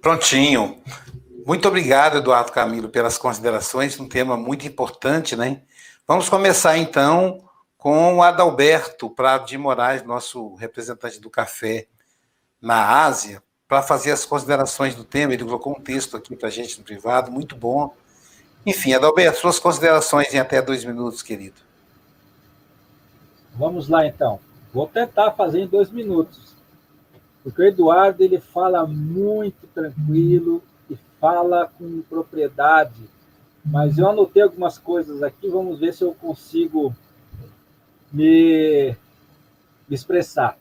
[0.00, 0.82] Prontinho.
[1.46, 5.62] Muito obrigado, Eduardo Camilo, pelas considerações, um tema muito importante, né?
[6.06, 7.44] Vamos começar então
[7.76, 11.86] com o Adalberto Prado de Moraes, nosso representante do café
[12.60, 15.32] na Ásia, para fazer as considerações do tema.
[15.32, 17.94] Ele colocou um texto aqui para a gente no privado, muito bom.
[18.64, 21.60] Enfim, Adalberto, suas considerações em até dois minutos, querido.
[23.54, 24.40] Vamos lá, então.
[24.72, 26.54] Vou tentar fazer em dois minutos.
[27.42, 33.02] Porque o Eduardo ele fala muito tranquilo e fala com propriedade.
[33.64, 36.94] Mas eu anotei algumas coisas aqui, vamos ver se eu consigo
[38.12, 38.96] me,
[39.88, 40.58] me expressar.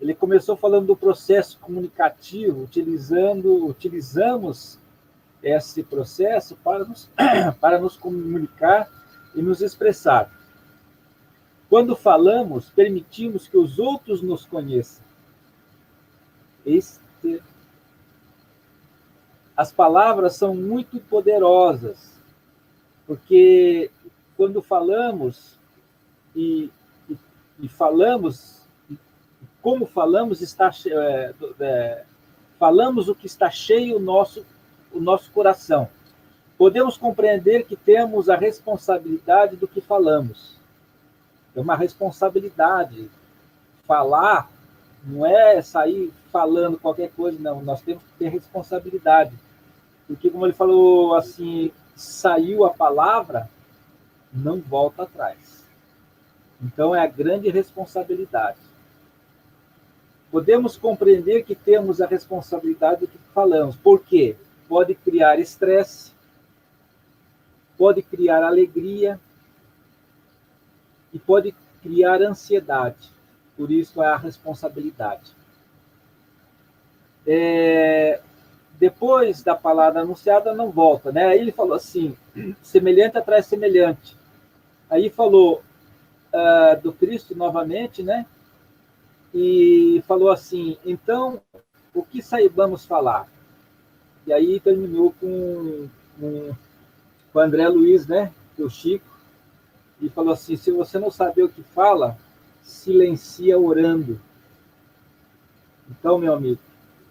[0.00, 4.78] Ele começou falando do processo comunicativo, utilizando, utilizamos
[5.42, 7.08] esse processo para nos,
[7.60, 8.88] para nos comunicar
[9.34, 10.30] e nos expressar.
[11.68, 15.03] Quando falamos, permitimos que os outros nos conheçam
[16.64, 17.42] este...
[19.56, 22.12] As palavras são muito poderosas,
[23.06, 23.88] porque
[24.36, 25.56] quando falamos
[26.34, 26.70] e,
[27.08, 27.16] e,
[27.60, 28.66] e falamos,
[29.62, 32.04] como falamos, está é, é,
[32.58, 34.44] falamos o que está cheio o nosso,
[34.92, 35.88] o nosso coração.
[36.58, 40.56] Podemos compreender que temos a responsabilidade do que falamos.
[41.54, 43.10] É uma responsabilidade.
[43.86, 44.48] Falar
[45.06, 47.62] não é sair falando qualquer coisa, não.
[47.62, 49.32] Nós temos que ter responsabilidade.
[50.06, 53.48] Porque, como ele falou assim, saiu a palavra,
[54.32, 55.64] não volta atrás.
[56.62, 58.58] Então, é a grande responsabilidade.
[60.30, 63.76] Podemos compreender que temos a responsabilidade do que falamos.
[63.76, 64.36] Por quê?
[64.68, 66.12] Pode criar estresse,
[67.76, 69.20] pode criar alegria
[71.12, 73.10] e pode criar ansiedade.
[73.56, 75.32] Por isso é a responsabilidade.
[77.26, 78.20] É,
[78.78, 81.26] depois da palavra anunciada, não volta, né?
[81.26, 82.16] Aí ele falou assim:
[82.62, 84.16] semelhante atrai semelhante.
[84.90, 85.62] Aí falou
[86.32, 88.26] uh, do Cristo novamente, né?
[89.32, 91.40] E falou assim: então,
[91.94, 93.28] o que saibamos falar?
[94.26, 95.88] E aí terminou com,
[96.18, 96.52] com,
[97.32, 98.32] com André Luiz, né?
[98.58, 99.06] O Chico,
[100.00, 102.16] e falou assim: se você não saber o que fala,
[102.64, 104.20] silencia orando.
[105.88, 106.60] Então, meu amigo,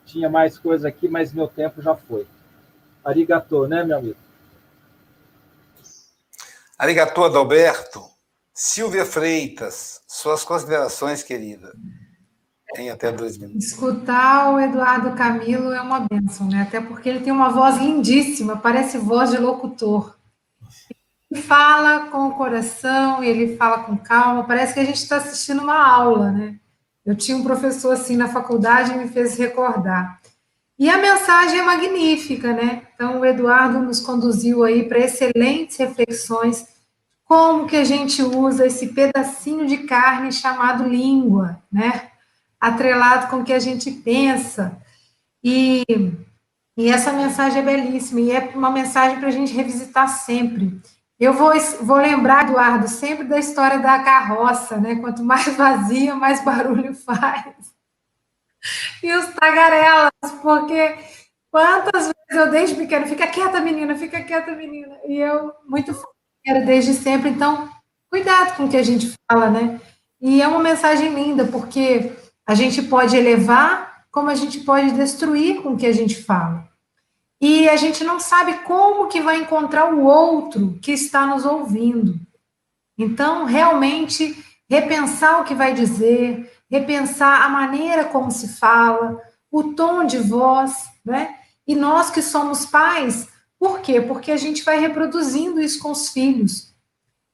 [0.03, 2.25] tinha mais coisa aqui, mas meu tempo já foi.
[3.05, 4.17] Arigatô, né, meu amigo?
[6.77, 8.01] Arigatô, Adalberto.
[8.55, 11.73] Silvia Freitas, suas considerações, querida.
[12.75, 13.65] Tem até dois minutos.
[13.65, 16.61] Escutar o Eduardo Camilo é uma benção, né?
[16.61, 20.15] Até porque ele tem uma voz lindíssima, parece voz de locutor.
[21.41, 25.77] Fala com o coração, ele fala com calma, parece que a gente está assistindo uma
[25.77, 26.55] aula, né?
[27.05, 30.21] Eu tinha um professor assim na faculdade e me fez recordar.
[30.77, 32.83] E a mensagem é magnífica, né?
[32.93, 36.67] Então, o Eduardo nos conduziu aí para excelentes reflexões
[37.25, 42.09] como que a gente usa esse pedacinho de carne chamado língua, né?
[42.59, 44.77] Atrelado com o que a gente pensa.
[45.43, 45.83] E,
[46.77, 50.79] e essa mensagem é belíssima, e é uma mensagem para a gente revisitar sempre.
[51.19, 54.95] Eu vou, vou lembrar, Eduardo, sempre da história da carroça, né?
[54.95, 57.73] Quanto mais vazia, mais barulho faz.
[59.01, 60.97] E os tagarelas, porque
[61.51, 64.97] quantas vezes eu desde pequeno, fica quieta, menina, fica quieta, menina.
[65.05, 65.93] E eu, muito
[66.45, 67.69] era desde sempre, então,
[68.09, 69.79] cuidado com o que a gente fala, né?
[70.19, 72.11] E é uma mensagem linda, porque
[72.45, 76.72] a gente pode elevar, como a gente pode destruir com o que a gente fala
[77.45, 82.17] e a gente não sabe como que vai encontrar o outro que está nos ouvindo.
[82.97, 90.05] Então, realmente, repensar o que vai dizer, repensar a maneira como se fala, o tom
[90.05, 91.35] de voz, né?
[91.67, 93.27] E nós que somos pais,
[93.59, 93.99] por quê?
[93.99, 96.73] Porque a gente vai reproduzindo isso com os filhos.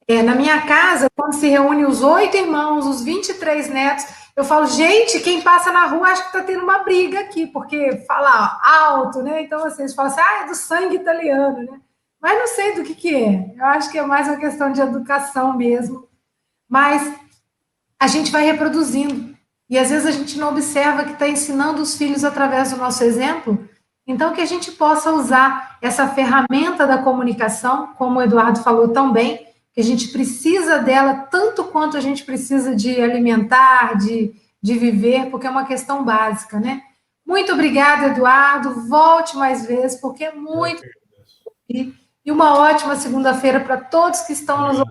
[0.08, 4.66] É, na minha casa, quando se reúne os oito irmãos, os 23 netos, eu falo,
[4.66, 9.22] gente, quem passa na rua acha que está tendo uma briga aqui, porque fala alto,
[9.22, 9.42] né?
[9.42, 11.80] Então vocês falam assim, ah, é do sangue italiano, né?
[12.20, 13.54] Mas não sei do que, que é.
[13.56, 16.06] Eu acho que é mais uma questão de educação mesmo.
[16.68, 17.12] Mas
[17.98, 19.34] a gente vai reproduzindo.
[19.68, 23.02] E às vezes a gente não observa que está ensinando os filhos através do nosso
[23.04, 23.68] exemplo.
[24.06, 29.12] Então, que a gente possa usar essa ferramenta da comunicação, como o Eduardo falou tão
[29.12, 29.46] bem,
[29.80, 35.46] a gente precisa dela tanto quanto a gente precisa de alimentar, de, de viver, porque
[35.46, 36.82] é uma questão básica, né?
[37.26, 38.88] Muito obrigada, Eduardo.
[38.88, 40.82] Volte mais vezes, porque é muito.
[41.68, 41.94] E,
[42.26, 44.84] uma ótima segunda-feira para todos que estão nos,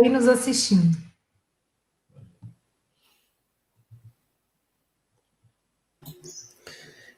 [0.00, 0.96] aí nos assistindo.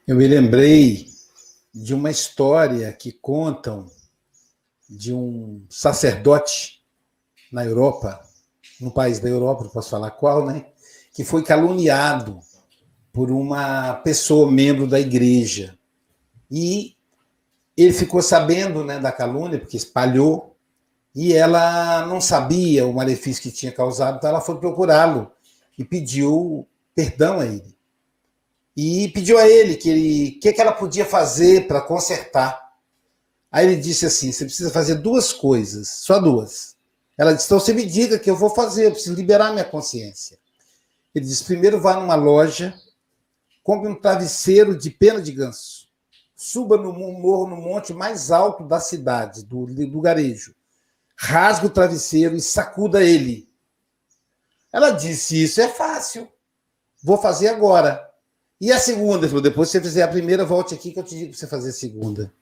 [0.07, 1.07] Eu me lembrei
[1.73, 3.91] de uma história que contam
[4.89, 6.76] de um sacerdote
[7.51, 8.19] na Europa,
[8.79, 10.65] no país da Europa, não posso falar qual, né?
[11.13, 12.39] Que foi caluniado
[13.11, 15.77] por uma pessoa membro da igreja.
[16.49, 16.95] E
[17.75, 20.55] ele ficou sabendo né, da calúnia, porque espalhou,
[21.15, 25.31] e ela não sabia o malefício que tinha causado, então ela foi procurá-lo
[25.77, 27.75] e pediu perdão a ele.
[28.75, 32.61] E pediu a ele que ele, que, que ela podia fazer para consertar.
[33.51, 36.76] Aí ele disse assim: você precisa fazer duas coisas, só duas.
[37.17, 40.37] Ela disse: então você me diga que eu vou fazer, eu preciso liberar minha consciência.
[41.15, 42.79] Ele disse: primeiro vá numa loja,
[43.63, 45.87] compre um travesseiro de pena de ganso,
[46.35, 50.55] suba no morro, no monte mais alto da cidade, do, do garejo,
[51.15, 53.49] rasgue o travesseiro e sacuda ele.
[54.71, 56.31] Ela disse: Isso é fácil,
[57.01, 58.06] vou fazer agora.
[58.59, 59.27] E a segunda?
[59.27, 61.69] Depois que você fizer a primeira, volte aqui que eu te digo para você fazer
[61.69, 62.33] a segunda.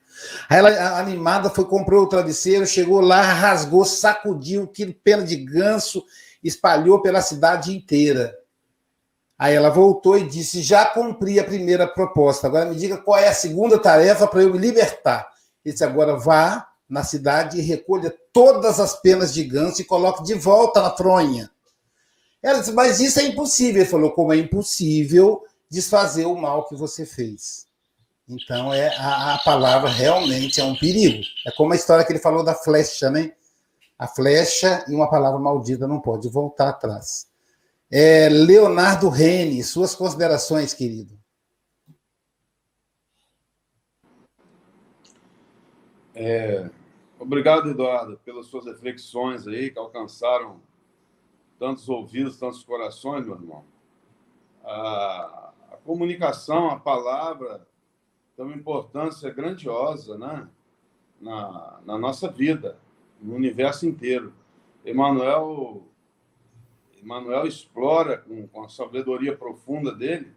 [0.48, 6.02] Aí ela, animada, foi, comprou o travesseiro, chegou lá, rasgou, sacudiu, que pena de ganso,
[6.42, 8.34] espalhou pela cidade inteira.
[9.38, 13.28] Aí ela voltou e disse: Já cumpri a primeira proposta, agora me diga qual é
[13.28, 15.28] a segunda tarefa para eu me libertar.
[15.62, 20.22] Ele disse: Agora vá na cidade e recolha todas as penas de ganso e coloque
[20.22, 21.50] de volta na fronha.
[22.42, 23.82] Ela disse: Mas isso é impossível.
[23.82, 27.66] Ele falou: Como é impossível desfazer o mal que você fez?
[28.28, 31.22] Então, é a, a, palavra realmente é um perigo.
[31.46, 33.34] É como a história que ele falou da flecha, né?
[33.96, 37.28] A flecha e uma palavra maldita não pode voltar atrás.
[37.90, 41.16] É, Leonardo Rene, suas considerações, querido.
[46.12, 46.68] É,
[47.18, 50.60] obrigado, Eduardo, pelas suas reflexões aí que alcançaram
[51.58, 53.64] tantos ouvidos, tantos corações, meu irmão.
[54.64, 57.66] A, a comunicação, a palavra,
[58.36, 60.48] tem uma importância grandiosa né?
[61.20, 62.78] na, na nossa vida,
[63.20, 64.32] no universo inteiro.
[64.84, 65.82] Emmanuel,
[67.02, 70.32] Emmanuel explora, com, com a sabedoria profunda dele,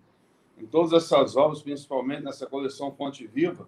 [0.58, 3.68] em todas essas obras, principalmente nessa coleção Fonte Viva,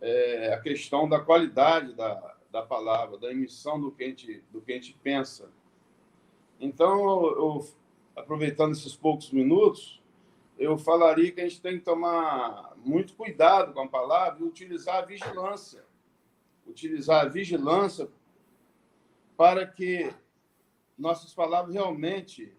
[0.00, 4.60] é, a questão da qualidade da, da palavra, da emissão do que a gente, do
[4.60, 5.48] que a gente pensa.
[6.60, 7.68] Então, eu,
[8.16, 10.01] aproveitando esses poucos minutos,
[10.58, 14.96] eu falaria que a gente tem que tomar muito cuidado com a palavra e utilizar
[14.96, 15.84] a vigilância.
[16.66, 18.08] Utilizar a vigilância
[19.36, 20.12] para que
[20.96, 22.56] nossas palavras realmente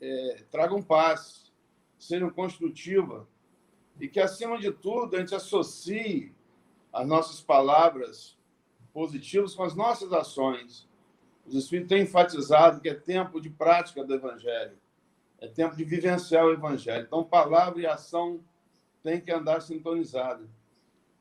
[0.00, 1.52] é, tragam paz,
[1.98, 3.26] sejam construtivas
[4.00, 6.34] e que, acima de tudo, a gente associe
[6.92, 8.36] as nossas palavras
[8.92, 10.88] positivas com as nossas ações.
[11.46, 14.76] Os Espíritos têm enfatizado que é tempo de prática do Evangelho,
[15.40, 17.04] é tempo de vivenciar o Evangelho.
[17.06, 18.40] Então, palavra e ação
[19.02, 20.48] têm que andar sintonizadas.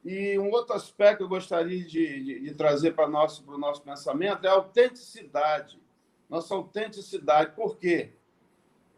[0.03, 3.57] E um outro aspecto que eu gostaria de, de, de trazer para, nosso, para o
[3.57, 5.79] nosso pensamento é a autenticidade.
[6.29, 7.55] Nossa autenticidade.
[7.55, 8.13] Por quê?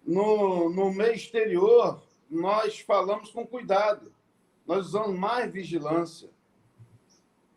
[0.04, 4.12] No, no meio exterior, nós falamos com cuidado,
[4.66, 6.30] nós usamos mais vigilância.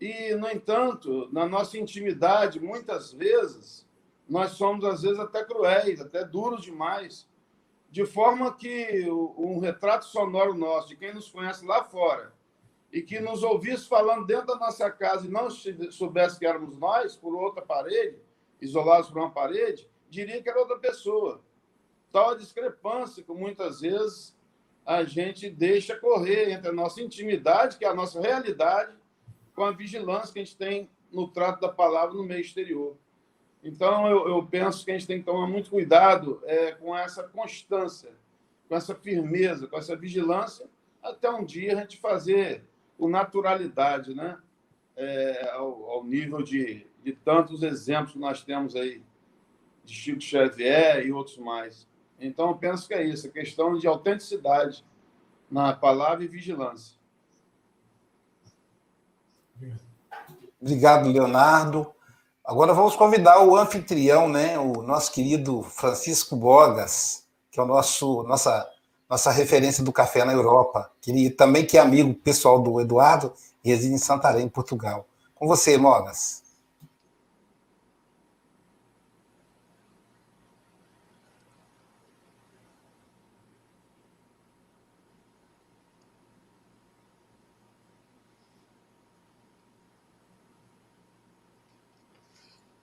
[0.00, 3.86] E, no entanto, na nossa intimidade, muitas vezes,
[4.28, 7.26] nós somos, às vezes, até cruéis, até duros demais,
[7.94, 12.34] de forma que um retrato sonoro nosso, de quem nos conhece lá fora,
[12.92, 17.14] e que nos ouvisse falando dentro da nossa casa e não soubesse que éramos nós,
[17.14, 18.18] por outra parede,
[18.60, 21.40] isolados por uma parede, diria que era outra pessoa.
[22.10, 24.36] Tal a discrepância que muitas vezes
[24.84, 28.92] a gente deixa correr entre a nossa intimidade, que é a nossa realidade,
[29.54, 32.96] com a vigilância que a gente tem no trato da palavra no meio exterior.
[33.64, 37.22] Então, eu, eu penso que a gente tem que tomar muito cuidado é, com essa
[37.22, 38.10] constância,
[38.68, 40.66] com essa firmeza, com essa vigilância,
[41.02, 42.62] até um dia a gente fazer
[42.98, 44.38] com naturalidade, né?
[44.96, 49.02] É, ao, ao, nível de, de tantos exemplos que nós temos aí,
[49.82, 51.88] de Chico Xavier e outros mais.
[52.20, 54.84] Então, eu penso que é isso, a questão de autenticidade
[55.50, 56.96] na palavra e vigilância.
[60.60, 61.94] Obrigado, Leonardo.
[62.44, 68.22] Agora vamos convidar o anfitrião, né, o nosso querido Francisco Bogas, que é o nosso
[68.24, 68.68] nossa
[69.08, 73.32] nossa referência do café na Europa, que também que é amigo pessoal do Eduardo
[73.64, 75.06] reside em Santarém, Portugal.
[75.34, 76.43] Com você, Mogas.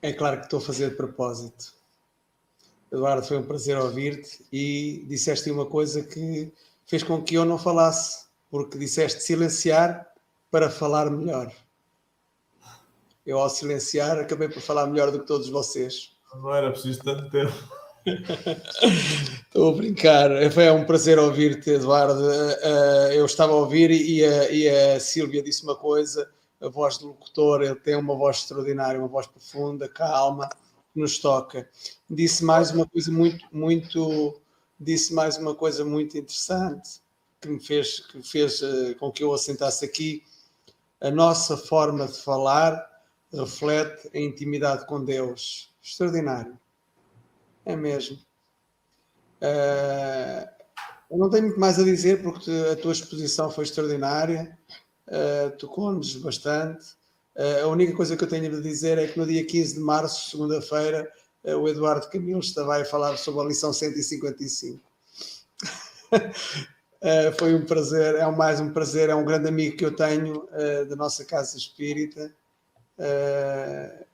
[0.02, 1.72] É claro que estou a fazer de propósito.
[2.90, 6.52] Eduardo, foi um prazer ouvir-te e disseste uma coisa que
[6.84, 10.04] fez com que eu não falasse, porque disseste silenciar
[10.50, 11.52] para falar melhor.
[13.24, 16.10] Eu, ao silenciar, acabei por falar melhor do que todos vocês.
[16.34, 17.54] Não era preciso tanto tempo.
[19.46, 20.30] Estou a brincar.
[20.50, 22.28] Foi um prazer ouvir-te, Eduardo.
[22.28, 26.28] Eh, eh, eu estava a ouvir e a, e a Sílvia disse uma coisa
[26.62, 30.48] a voz do locutor, ele tem uma voz extraordinária, uma voz profunda, calma,
[30.92, 31.68] que nos toca.
[32.08, 34.40] Disse mais uma coisa muito, muito,
[34.78, 37.02] disse mais uma coisa muito interessante
[37.40, 40.22] que me fez, que fez uh, com que eu assentasse aqui.
[41.00, 42.88] A nossa forma de falar
[43.32, 45.68] reflete a intimidade com Deus.
[45.82, 46.56] Extraordinário.
[47.64, 48.16] É mesmo.
[49.40, 50.48] Uh,
[51.10, 54.56] eu não tenho muito mais a dizer porque a tua exposição foi extraordinária
[55.08, 56.94] uh, tocou-nos bastante.
[57.36, 59.80] Uh, a única coisa que eu tenho a dizer é que no dia 15 de
[59.80, 61.10] março, segunda-feira,
[61.44, 64.80] uh, o Eduardo Camilo estava a falar sobre a lição 155.
[66.12, 70.46] Uh, foi um prazer, é mais um prazer, é um grande amigo que eu tenho
[70.88, 72.32] da nossa casa espírita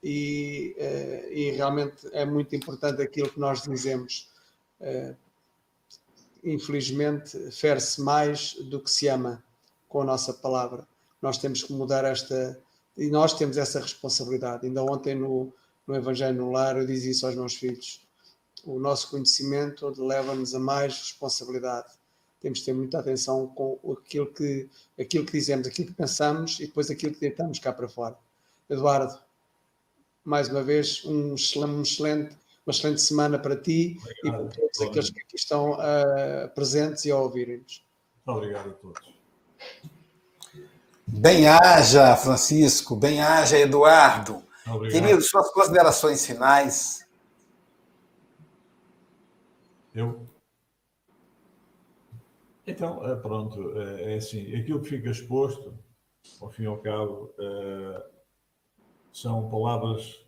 [0.03, 0.75] e,
[1.31, 4.31] e, realmente é muito importante aquilo que nós dizemos.
[6.43, 9.43] infelizmente, fere-se mais do que se ama
[9.89, 10.87] com a nossa palavra.
[11.21, 12.61] Nós temos que mudar esta.
[12.97, 14.67] E nós temos essa responsabilidade.
[14.67, 15.53] Ainda ontem no,
[15.87, 18.07] no Evangelho no Lar eu dizia isso aos meus filhos.
[18.65, 21.93] O nosso conhecimento leva-nos a mais responsabilidade.
[22.41, 24.69] Temos que ter muita atenção com aquilo que,
[24.99, 28.17] aquilo que dizemos, aquilo que pensamos e depois aquilo que deitamos cá para fora.
[28.69, 29.19] Eduardo,
[30.25, 32.37] mais uma vez, um excelente,
[32.67, 34.15] uma excelente semana para ti obrigado.
[34.25, 37.85] e para todos aqueles que aqui estão uh, presentes e a ouvirem-nos.
[38.27, 39.18] Obrigado a todos.
[41.07, 44.43] Bem-haja, Francisco, bem-haja, Eduardo.
[44.67, 45.03] Obrigado.
[45.03, 47.09] Querido, suas considerações finais.
[49.95, 50.27] Eu?
[52.67, 55.75] Então, é, pronto, é, é assim, aquilo que fica exposto,
[56.41, 58.07] ao fim e ao cabo, é,
[59.11, 60.25] são palavras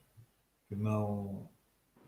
[0.67, 1.49] que não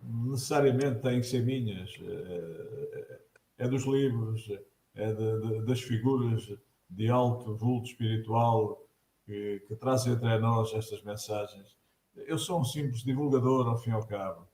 [0.02, 1.90] necessariamente têm que ser minhas.
[2.02, 3.20] É,
[3.58, 4.48] é dos livros,
[4.94, 6.48] é de, de, das figuras
[6.94, 8.78] de alto vulto espiritual
[9.24, 11.76] que, que trazem até nós estas mensagens.
[12.14, 14.46] Eu sou um simples divulgador, ao fim e ao cabo,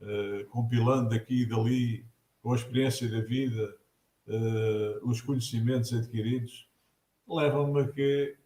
[0.00, 2.06] uh, compilando daqui e dali,
[2.42, 3.76] com a experiência da vida,
[4.26, 6.66] uh, os conhecimentos adquiridos,
[7.28, 8.36] levam-me a que,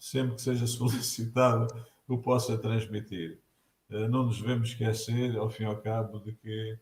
[0.00, 1.68] sempre que seja solicitado,
[2.08, 3.38] o possa transmitir.
[3.88, 6.78] Uh, não nos devemos esquecer, ao fim e ao cabo, de que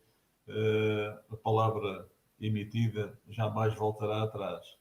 [1.33, 2.09] a palavra
[2.41, 4.76] emitida jamais voltará atrás.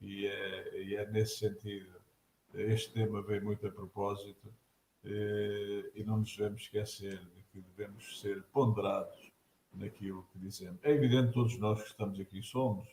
[0.00, 2.00] E é, e é nesse sentido.
[2.54, 4.52] Este tema vem muito a propósito
[5.04, 9.30] eh, e não nos devemos esquecer de que devemos ser ponderados
[9.72, 10.78] naquilo que dizemos.
[10.82, 12.88] É evidente, todos nós que estamos aqui somos,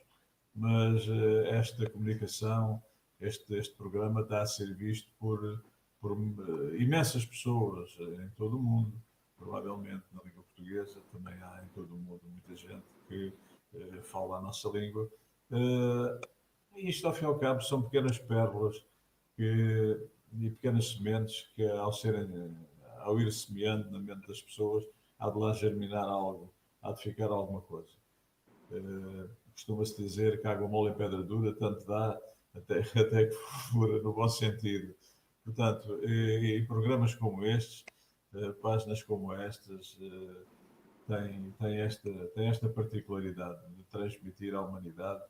[0.55, 2.81] mas eh, esta comunicação,
[3.19, 5.63] este, este programa está a ser visto por,
[5.99, 8.93] por eh, imensas pessoas em todo o mundo,
[9.35, 13.33] provavelmente na língua portuguesa, também há em todo o mundo muita gente que
[14.03, 15.09] fala a nossa língua.
[16.77, 18.85] Isto, ao fim e ao cabo, são pequenas pérolas
[19.35, 20.07] que,
[20.39, 22.55] e pequenas sementes que, ao, serem,
[22.99, 24.83] ao ir semeando na mente das pessoas,
[25.19, 27.91] há de lá germinar algo, há de ficar alguma coisa.
[28.71, 32.19] Uh, Costuma-se dizer que água mole em pedra dura, tanto dá
[32.55, 33.35] até, até que
[33.71, 34.93] fura, no bom sentido.
[35.43, 37.83] Portanto, em programas como estes,
[38.35, 40.45] uh, páginas como estas, uh,
[41.07, 45.23] tem, tem, esta, tem esta particularidade de transmitir à humanidade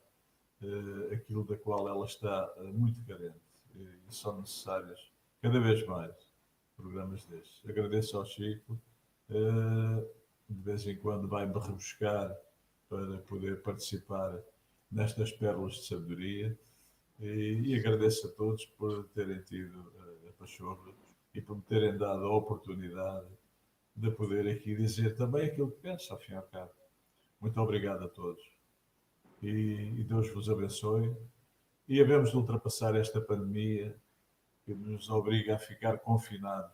[1.12, 3.40] aquilo da qual ela está uh, muito carente.
[3.74, 6.14] E são necessários cada vez mais
[6.76, 7.62] programas destes.
[7.68, 8.78] Agradeço ao Chico,
[9.30, 10.08] uh,
[10.48, 12.36] de vez em quando vai-me rebuscar
[12.88, 14.38] para poder participar
[14.90, 16.58] nestas pérolas de sabedoria.
[17.20, 19.92] E agradeço a todos por terem tido
[20.28, 20.92] a pachorra
[21.34, 23.26] e por me terem dado a oportunidade
[23.94, 26.70] de poder aqui dizer também aquilo que penso, ao fim e ao cabo.
[27.40, 28.57] Muito obrigado a todos.
[29.42, 31.14] E, e Deus vos abençoe.
[31.88, 33.96] E havemos de ultrapassar esta pandemia
[34.64, 36.72] que nos obriga a ficar confinados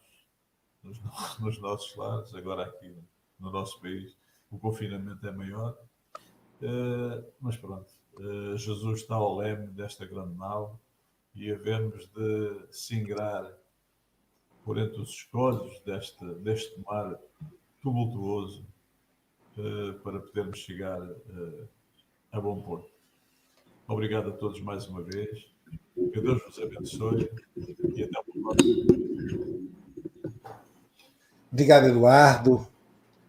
[0.82, 1.00] nos,
[1.38, 2.96] nos nossos lares, agora aqui
[3.38, 4.16] no nosso país.
[4.50, 5.76] O confinamento é maior.
[6.62, 10.78] Uh, mas pronto, uh, Jesus está ao leme desta grande nau
[11.34, 13.52] e havemos de se ingrar
[14.64, 17.18] por entre os escolhos deste, deste mar
[17.82, 18.64] tumultuoso
[19.58, 21.00] uh, para podermos chegar
[22.37, 22.89] a bom porto.
[23.87, 25.47] Obrigado a todos mais uma vez.
[25.95, 27.30] Que Deus vos abençoe
[27.95, 29.70] e até o próximo.
[31.53, 32.68] Obrigado, Eduardo.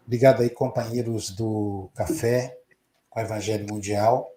[0.06, 2.58] Obrigado aí, companheiros do Café
[3.10, 4.32] com o Evangelho Mundial.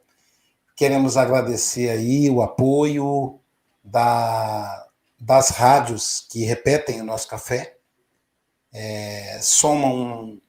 [0.77, 3.41] Queremos agradecer aí o apoio
[3.83, 4.89] da
[5.19, 7.77] das rádios que repetem o nosso café,
[8.73, 10.41] é, somam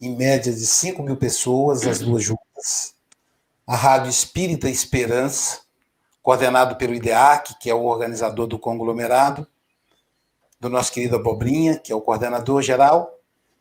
[0.00, 2.97] em média de 5 mil pessoas, as duas juntas.
[3.68, 5.60] A Rádio Espírita Esperança,
[6.22, 9.46] coordenado pelo IDEAC, que é o organizador do conglomerado,
[10.58, 13.12] do nosso querido Abobrinha, que é o coordenador geral.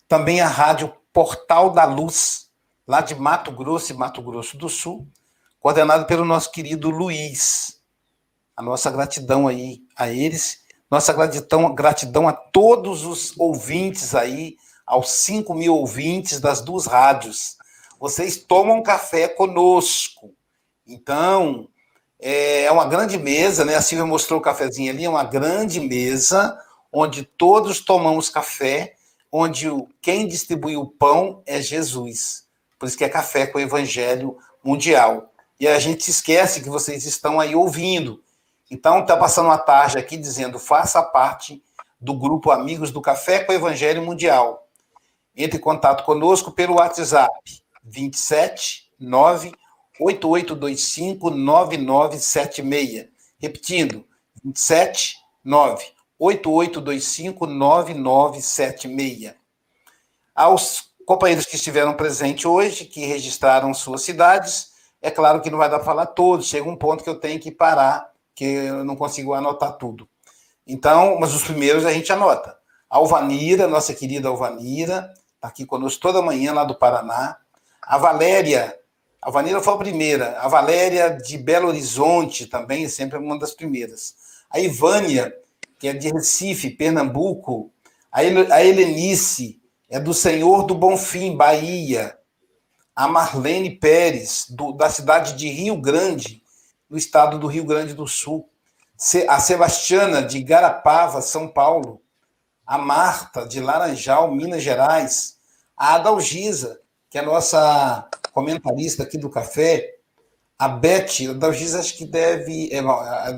[0.07, 2.49] Também a Rádio Portal da Luz,
[2.87, 5.05] lá de Mato Grosso e Mato Grosso do Sul,
[5.59, 7.81] coordenado pelo nosso querido Luiz,
[8.55, 14.55] a nossa gratidão aí a eles, nossa gratidão, gratidão a todos os ouvintes aí,
[14.85, 17.56] aos 5 mil ouvintes das duas rádios.
[17.99, 20.33] Vocês tomam café conosco.
[20.85, 21.67] Então,
[22.19, 23.75] é uma grande mesa, né?
[23.75, 26.57] A Silvia mostrou o cafezinho ali, é uma grande mesa
[26.91, 28.95] onde todos tomamos café,
[29.31, 29.67] onde
[30.01, 32.45] quem distribui o pão é Jesus.
[32.79, 35.31] Por isso que é café com o Evangelho Mundial.
[35.59, 38.23] E a gente esquece que vocês estão aí ouvindo.
[38.69, 41.63] Então, está passando uma tarde aqui dizendo: faça parte
[41.99, 44.67] do grupo Amigos do Café com o Evangelho Mundial.
[45.35, 47.31] Entre em contato conosco pelo WhatsApp
[47.87, 49.51] 27 9
[49.99, 53.07] 8825 9976.
[53.39, 54.05] Repetindo,
[54.43, 55.85] 27 9
[56.19, 59.33] 8825 9976.
[60.35, 64.71] Aos companheiros que estiveram presentes hoje, que registraram suas cidades,
[65.01, 67.39] é claro que não vai dar para falar todos, chega um ponto que eu tenho
[67.39, 70.07] que parar que eu não consigo anotar tudo.
[70.65, 72.55] Então, mas os primeiros a gente anota.
[72.87, 77.37] Alvanira, nossa querida Alvanira, está aqui conosco toda manhã lá do Paraná.
[77.87, 78.77] A Valéria,
[79.21, 80.39] a Vanira foi a primeira.
[80.41, 84.13] A Valéria de Belo Horizonte também é sempre uma das primeiras.
[84.49, 85.33] A Ivânia,
[85.79, 87.71] que é de Recife, Pernambuco.
[88.11, 88.25] A
[88.61, 92.17] Helenice é do Senhor do Bonfim, Bahia.
[92.93, 96.43] a Marlene Pérez, do, da cidade de Rio Grande,
[96.89, 98.49] no estado do Rio Grande do Sul,
[99.29, 102.01] a Sebastiana, de Garapava, São Paulo,
[102.65, 105.37] a Marta, de Laranjal, Minas Gerais,
[105.77, 109.95] a Adalgisa, que é a nossa comentarista aqui do café,
[110.57, 112.79] a Beth, a Adalgisa acho que deve, é,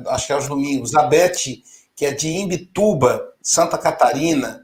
[0.08, 1.62] acho que é aos domingos, a Beth,
[1.94, 4.62] que é de Imbituba, Santa Catarina,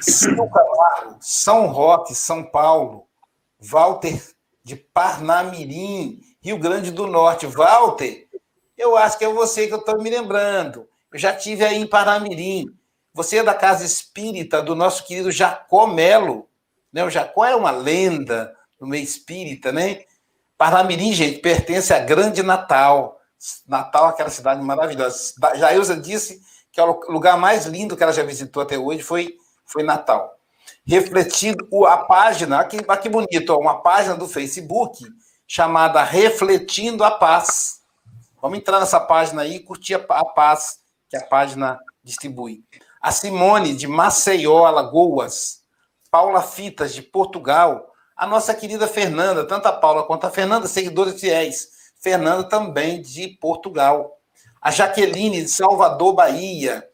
[0.00, 3.06] São Camargo, São Roque, São Paulo,
[3.60, 4.20] Walter
[4.64, 7.46] de Parnamirim, Rio Grande do Norte.
[7.46, 8.28] Walter,
[8.76, 10.88] eu acho que é você que eu estou me lembrando.
[11.12, 12.66] Eu já tive aí em Parnamirim.
[13.14, 16.48] Você é da casa espírita do nosso querido Jacó Melo.
[16.92, 17.04] Né?
[17.04, 20.02] O Jacó é uma lenda no meio espírita, né?
[20.58, 23.18] Parnamirim, gente, pertence a Grande Natal.
[23.66, 25.34] Natal, aquela cidade maravilhosa.
[25.56, 26.40] Jailza disse
[26.70, 29.36] que é o lugar mais lindo que ela já visitou até hoje foi,
[29.66, 30.38] foi Natal
[30.84, 35.04] refletindo a página, aqui, aqui bonito, uma página do Facebook
[35.46, 37.80] chamada Refletindo a Paz.
[38.40, 42.64] Vamos entrar nessa página aí e curtir a, a paz que a página distribui.
[43.00, 45.61] A Simone, de Maceió, Alagoas.
[46.12, 47.90] Paula Fitas, de Portugal.
[48.14, 51.70] A nossa querida Fernanda, tanto a Paula quanto a Fernanda, seguidores fiéis.
[52.00, 54.18] Fernanda também de Portugal.
[54.60, 56.86] A Jaqueline, de Salvador, Bahia.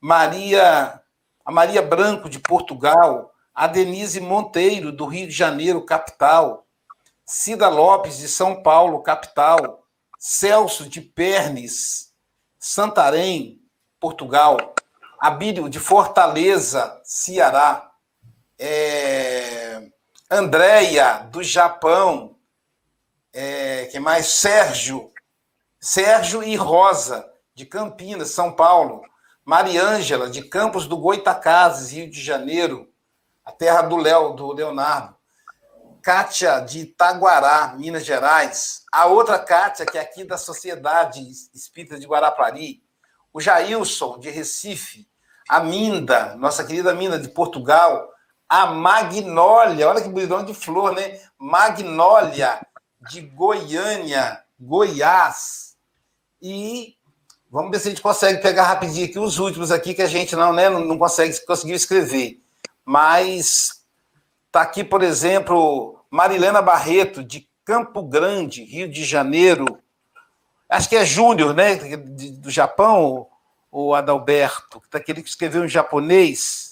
[0.00, 1.00] Maria
[1.44, 6.64] a Maria Branco, de Portugal, a Denise Monteiro, do Rio de Janeiro, capital,
[7.24, 9.84] Cida Lopes, de São Paulo, capital,
[10.16, 12.12] Celso, de Pernes,
[12.58, 13.60] Santarém,
[13.98, 14.58] Portugal,
[15.18, 17.89] Abílio, de Fortaleza, Ceará,
[18.60, 19.82] é...
[20.30, 22.36] Andréia, do Japão,
[23.32, 23.86] é...
[23.86, 24.26] que mais?
[24.26, 25.10] Sérgio,
[25.80, 29.02] Sérgio e Rosa, de Campinas, São Paulo,
[29.44, 32.88] Mariângela, de Campos do Goitacazes, Rio de Janeiro,
[33.44, 35.16] a terra do Léo, do Leonardo.
[36.02, 38.84] Kátia, de Itaguará, Minas Gerais.
[38.92, 41.20] A outra Kátia, que é aqui da Sociedade
[41.54, 42.82] Espírita de Guarapari.
[43.32, 45.08] O Jailson, de Recife.
[45.48, 48.08] A Minda, nossa querida Minda, de Portugal.
[48.50, 51.20] A Magnólia, olha que bonitão de flor, né?
[51.38, 52.60] Magnólia,
[53.08, 55.76] de Goiânia, Goiás.
[56.42, 56.96] E
[57.52, 60.36] Vamos ver se a gente consegue pegar rapidinho aqui os últimos aqui que a gente
[60.36, 62.40] não, né, não consegue conseguiu escrever.
[62.84, 63.84] Mas
[64.52, 69.66] tá aqui, por exemplo, Marilena Barreto de Campo Grande, Rio de Janeiro.
[70.68, 73.26] Acho que é Júnior, né, do Japão,
[73.72, 76.69] o Adalberto, que tá aquele que escreveu em japonês.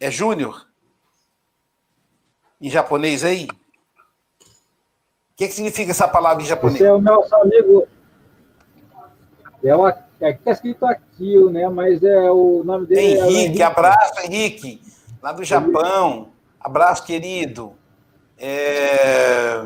[0.00, 0.66] É Júnior?
[2.60, 3.46] Em japonês aí?
[3.46, 6.76] O que, que significa essa palavra em japonês?
[6.76, 7.86] Esse é o nosso amigo
[9.62, 9.90] é uma,
[10.20, 11.68] é que está escrito aqui, né?
[11.68, 13.02] Mas é o nome dele.
[13.02, 13.62] Henrique, é Henrique.
[13.62, 14.82] abraço, Henrique,
[15.22, 16.30] lá do Japão.
[16.58, 17.74] Abraço, querido.
[18.38, 19.60] É...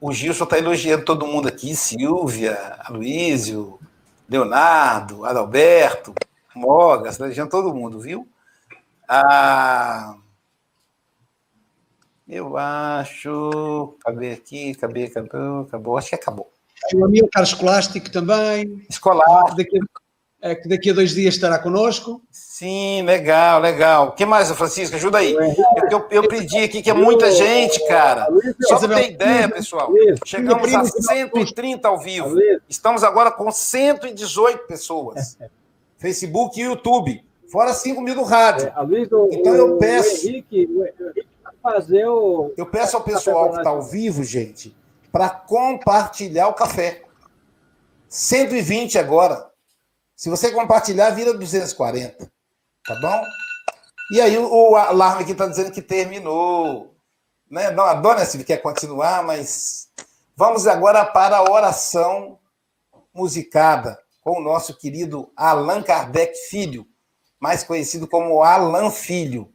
[0.00, 3.78] O Gilson está elogiando todo mundo aqui: Silvia, Aloísio,
[4.28, 6.14] Leonardo, Adalberto,
[6.60, 8.28] Mogas, está elogiando todo mundo, viu?
[9.08, 10.14] Ah,
[12.28, 13.96] eu acho.
[14.04, 15.98] Acabei aqui, acabei, acabou, acabou.
[15.98, 16.52] Acho que acabou.
[16.94, 18.78] O amigo Carlos Escolástico também.
[18.78, 19.80] Que daqui,
[20.42, 22.22] a, que daqui a dois dias estará conosco.
[22.30, 24.08] Sim, legal, legal.
[24.08, 24.96] O que mais, Francisco?
[24.96, 25.34] Ajuda aí.
[25.90, 28.28] Eu, eu, pedi aqui que é muita gente, cara.
[28.60, 29.90] Só para ter ideia, pessoal.
[30.26, 32.36] Chegamos a 130 ao vivo.
[32.68, 35.38] Estamos agora com 118 pessoas.
[36.00, 37.22] Facebook e YouTube.
[37.52, 38.72] Fora 5 mil do rádio.
[39.30, 40.26] Então eu peço.
[42.56, 44.74] Eu peço ao pessoal que está ao vivo, gente,
[45.12, 47.02] para compartilhar o café.
[48.08, 49.50] 120 agora.
[50.16, 52.30] Se você compartilhar, vira 240.
[52.86, 53.22] Tá bom?
[54.12, 56.94] E aí o alarme aqui está dizendo que terminou.
[57.48, 57.70] Né?
[57.70, 59.88] Não, a dona Silvia quer continuar, mas
[60.34, 62.38] vamos agora para a oração
[63.12, 63.98] musicada
[64.30, 66.86] com o nosso querido Allan Kardec Filho,
[67.40, 69.52] mais conhecido como Alan Filho.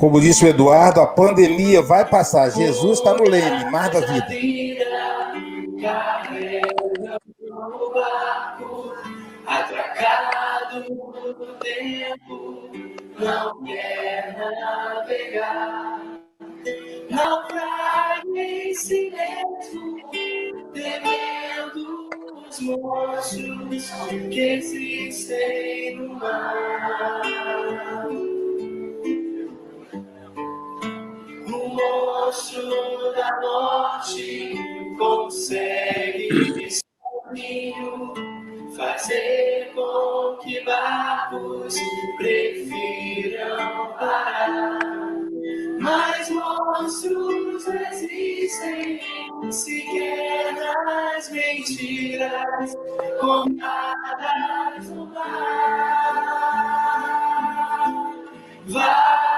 [0.00, 2.48] Como disse o Eduardo, a pandemia vai passar.
[2.48, 4.26] Jesus está no leme, mar da vida.
[9.46, 12.70] Atracado no tempo,
[13.18, 16.00] não quer navegar.
[17.10, 20.00] Naufraga em si mesmo,
[21.04, 23.90] mais monstros
[24.30, 27.20] que existem no mar.
[31.74, 34.54] Monstro da morte
[34.98, 38.14] consegue sozinho
[38.76, 41.76] fazer com que barcos
[42.16, 44.78] prefiram parar.
[45.80, 49.00] Mas monstros existem
[49.50, 52.74] sequer nas mentiras
[53.20, 56.40] contadas no mar.
[58.66, 59.29] Vai,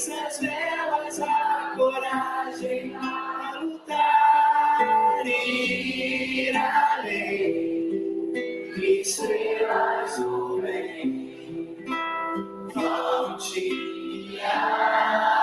[0.00, 8.32] suas velas a coragem a lutar e ir além.
[9.00, 11.76] Estrelas do bem
[12.74, 15.39] vão te guiar.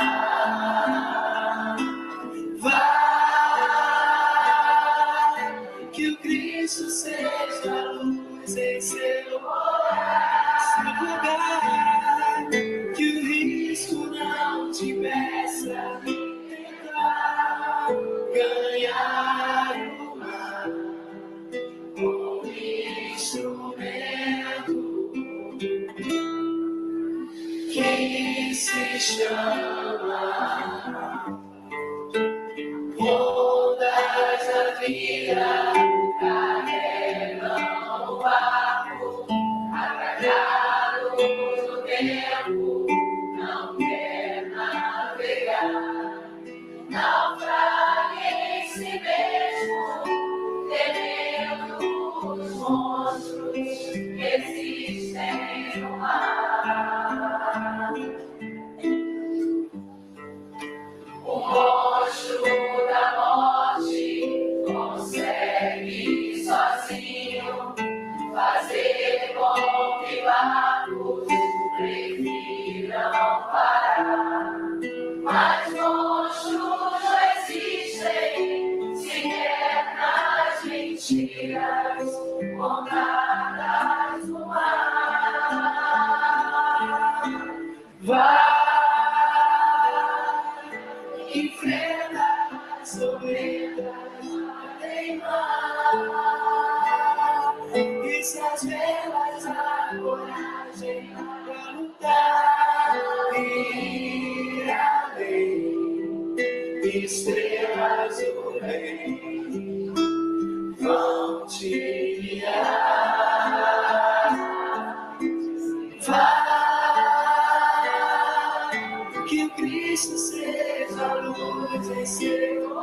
[121.68, 122.78] Luz em seu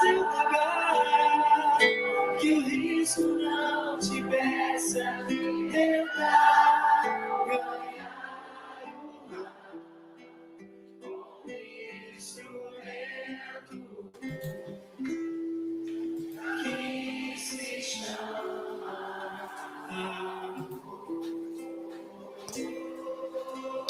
[0.00, 1.78] seu lugar.
[2.40, 3.37] Que o risco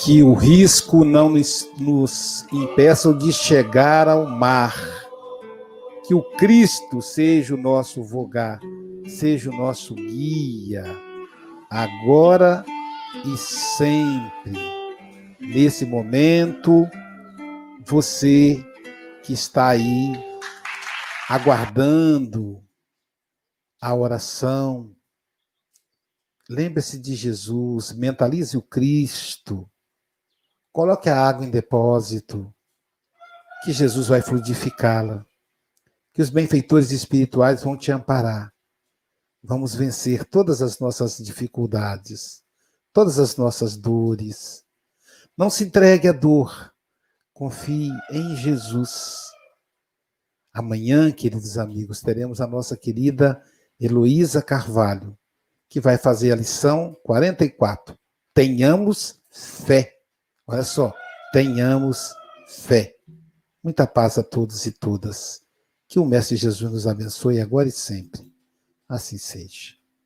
[0.08, 4.74] Que o risco não nos, nos impeça de chegar ao mar.
[6.06, 8.58] Que o Cristo seja o nosso vogar,
[9.06, 10.82] seja o nosso guia,
[11.68, 12.64] agora
[13.22, 14.54] e sempre.
[15.38, 16.88] Nesse momento,
[17.84, 18.64] você
[19.22, 20.12] que está aí
[21.28, 22.64] aguardando
[23.78, 24.90] a oração,
[26.48, 29.70] lembre-se de Jesus, mentalize o Cristo,
[30.72, 32.52] coloque a água em depósito,
[33.64, 35.26] que Jesus vai fluidificá-la,
[36.12, 38.52] que os benfeitores espirituais vão te amparar.
[39.42, 42.42] Vamos vencer todas as nossas dificuldades,
[42.92, 44.64] todas as nossas dores.
[45.36, 46.72] Não se entregue à dor,
[47.32, 49.28] confie em Jesus.
[50.52, 53.40] Amanhã, queridos amigos, teremos a nossa querida
[53.80, 55.16] Heloísa Carvalho,
[55.68, 57.96] que vai fazer a lição 44.
[58.34, 59.97] Tenhamos fé.
[60.50, 60.94] Olha só,
[61.30, 62.14] tenhamos
[62.46, 62.96] fé.
[63.62, 65.42] Muita paz a todos e todas.
[65.86, 68.32] Que o Mestre Jesus nos abençoe agora e sempre.
[68.88, 69.77] Assim seja.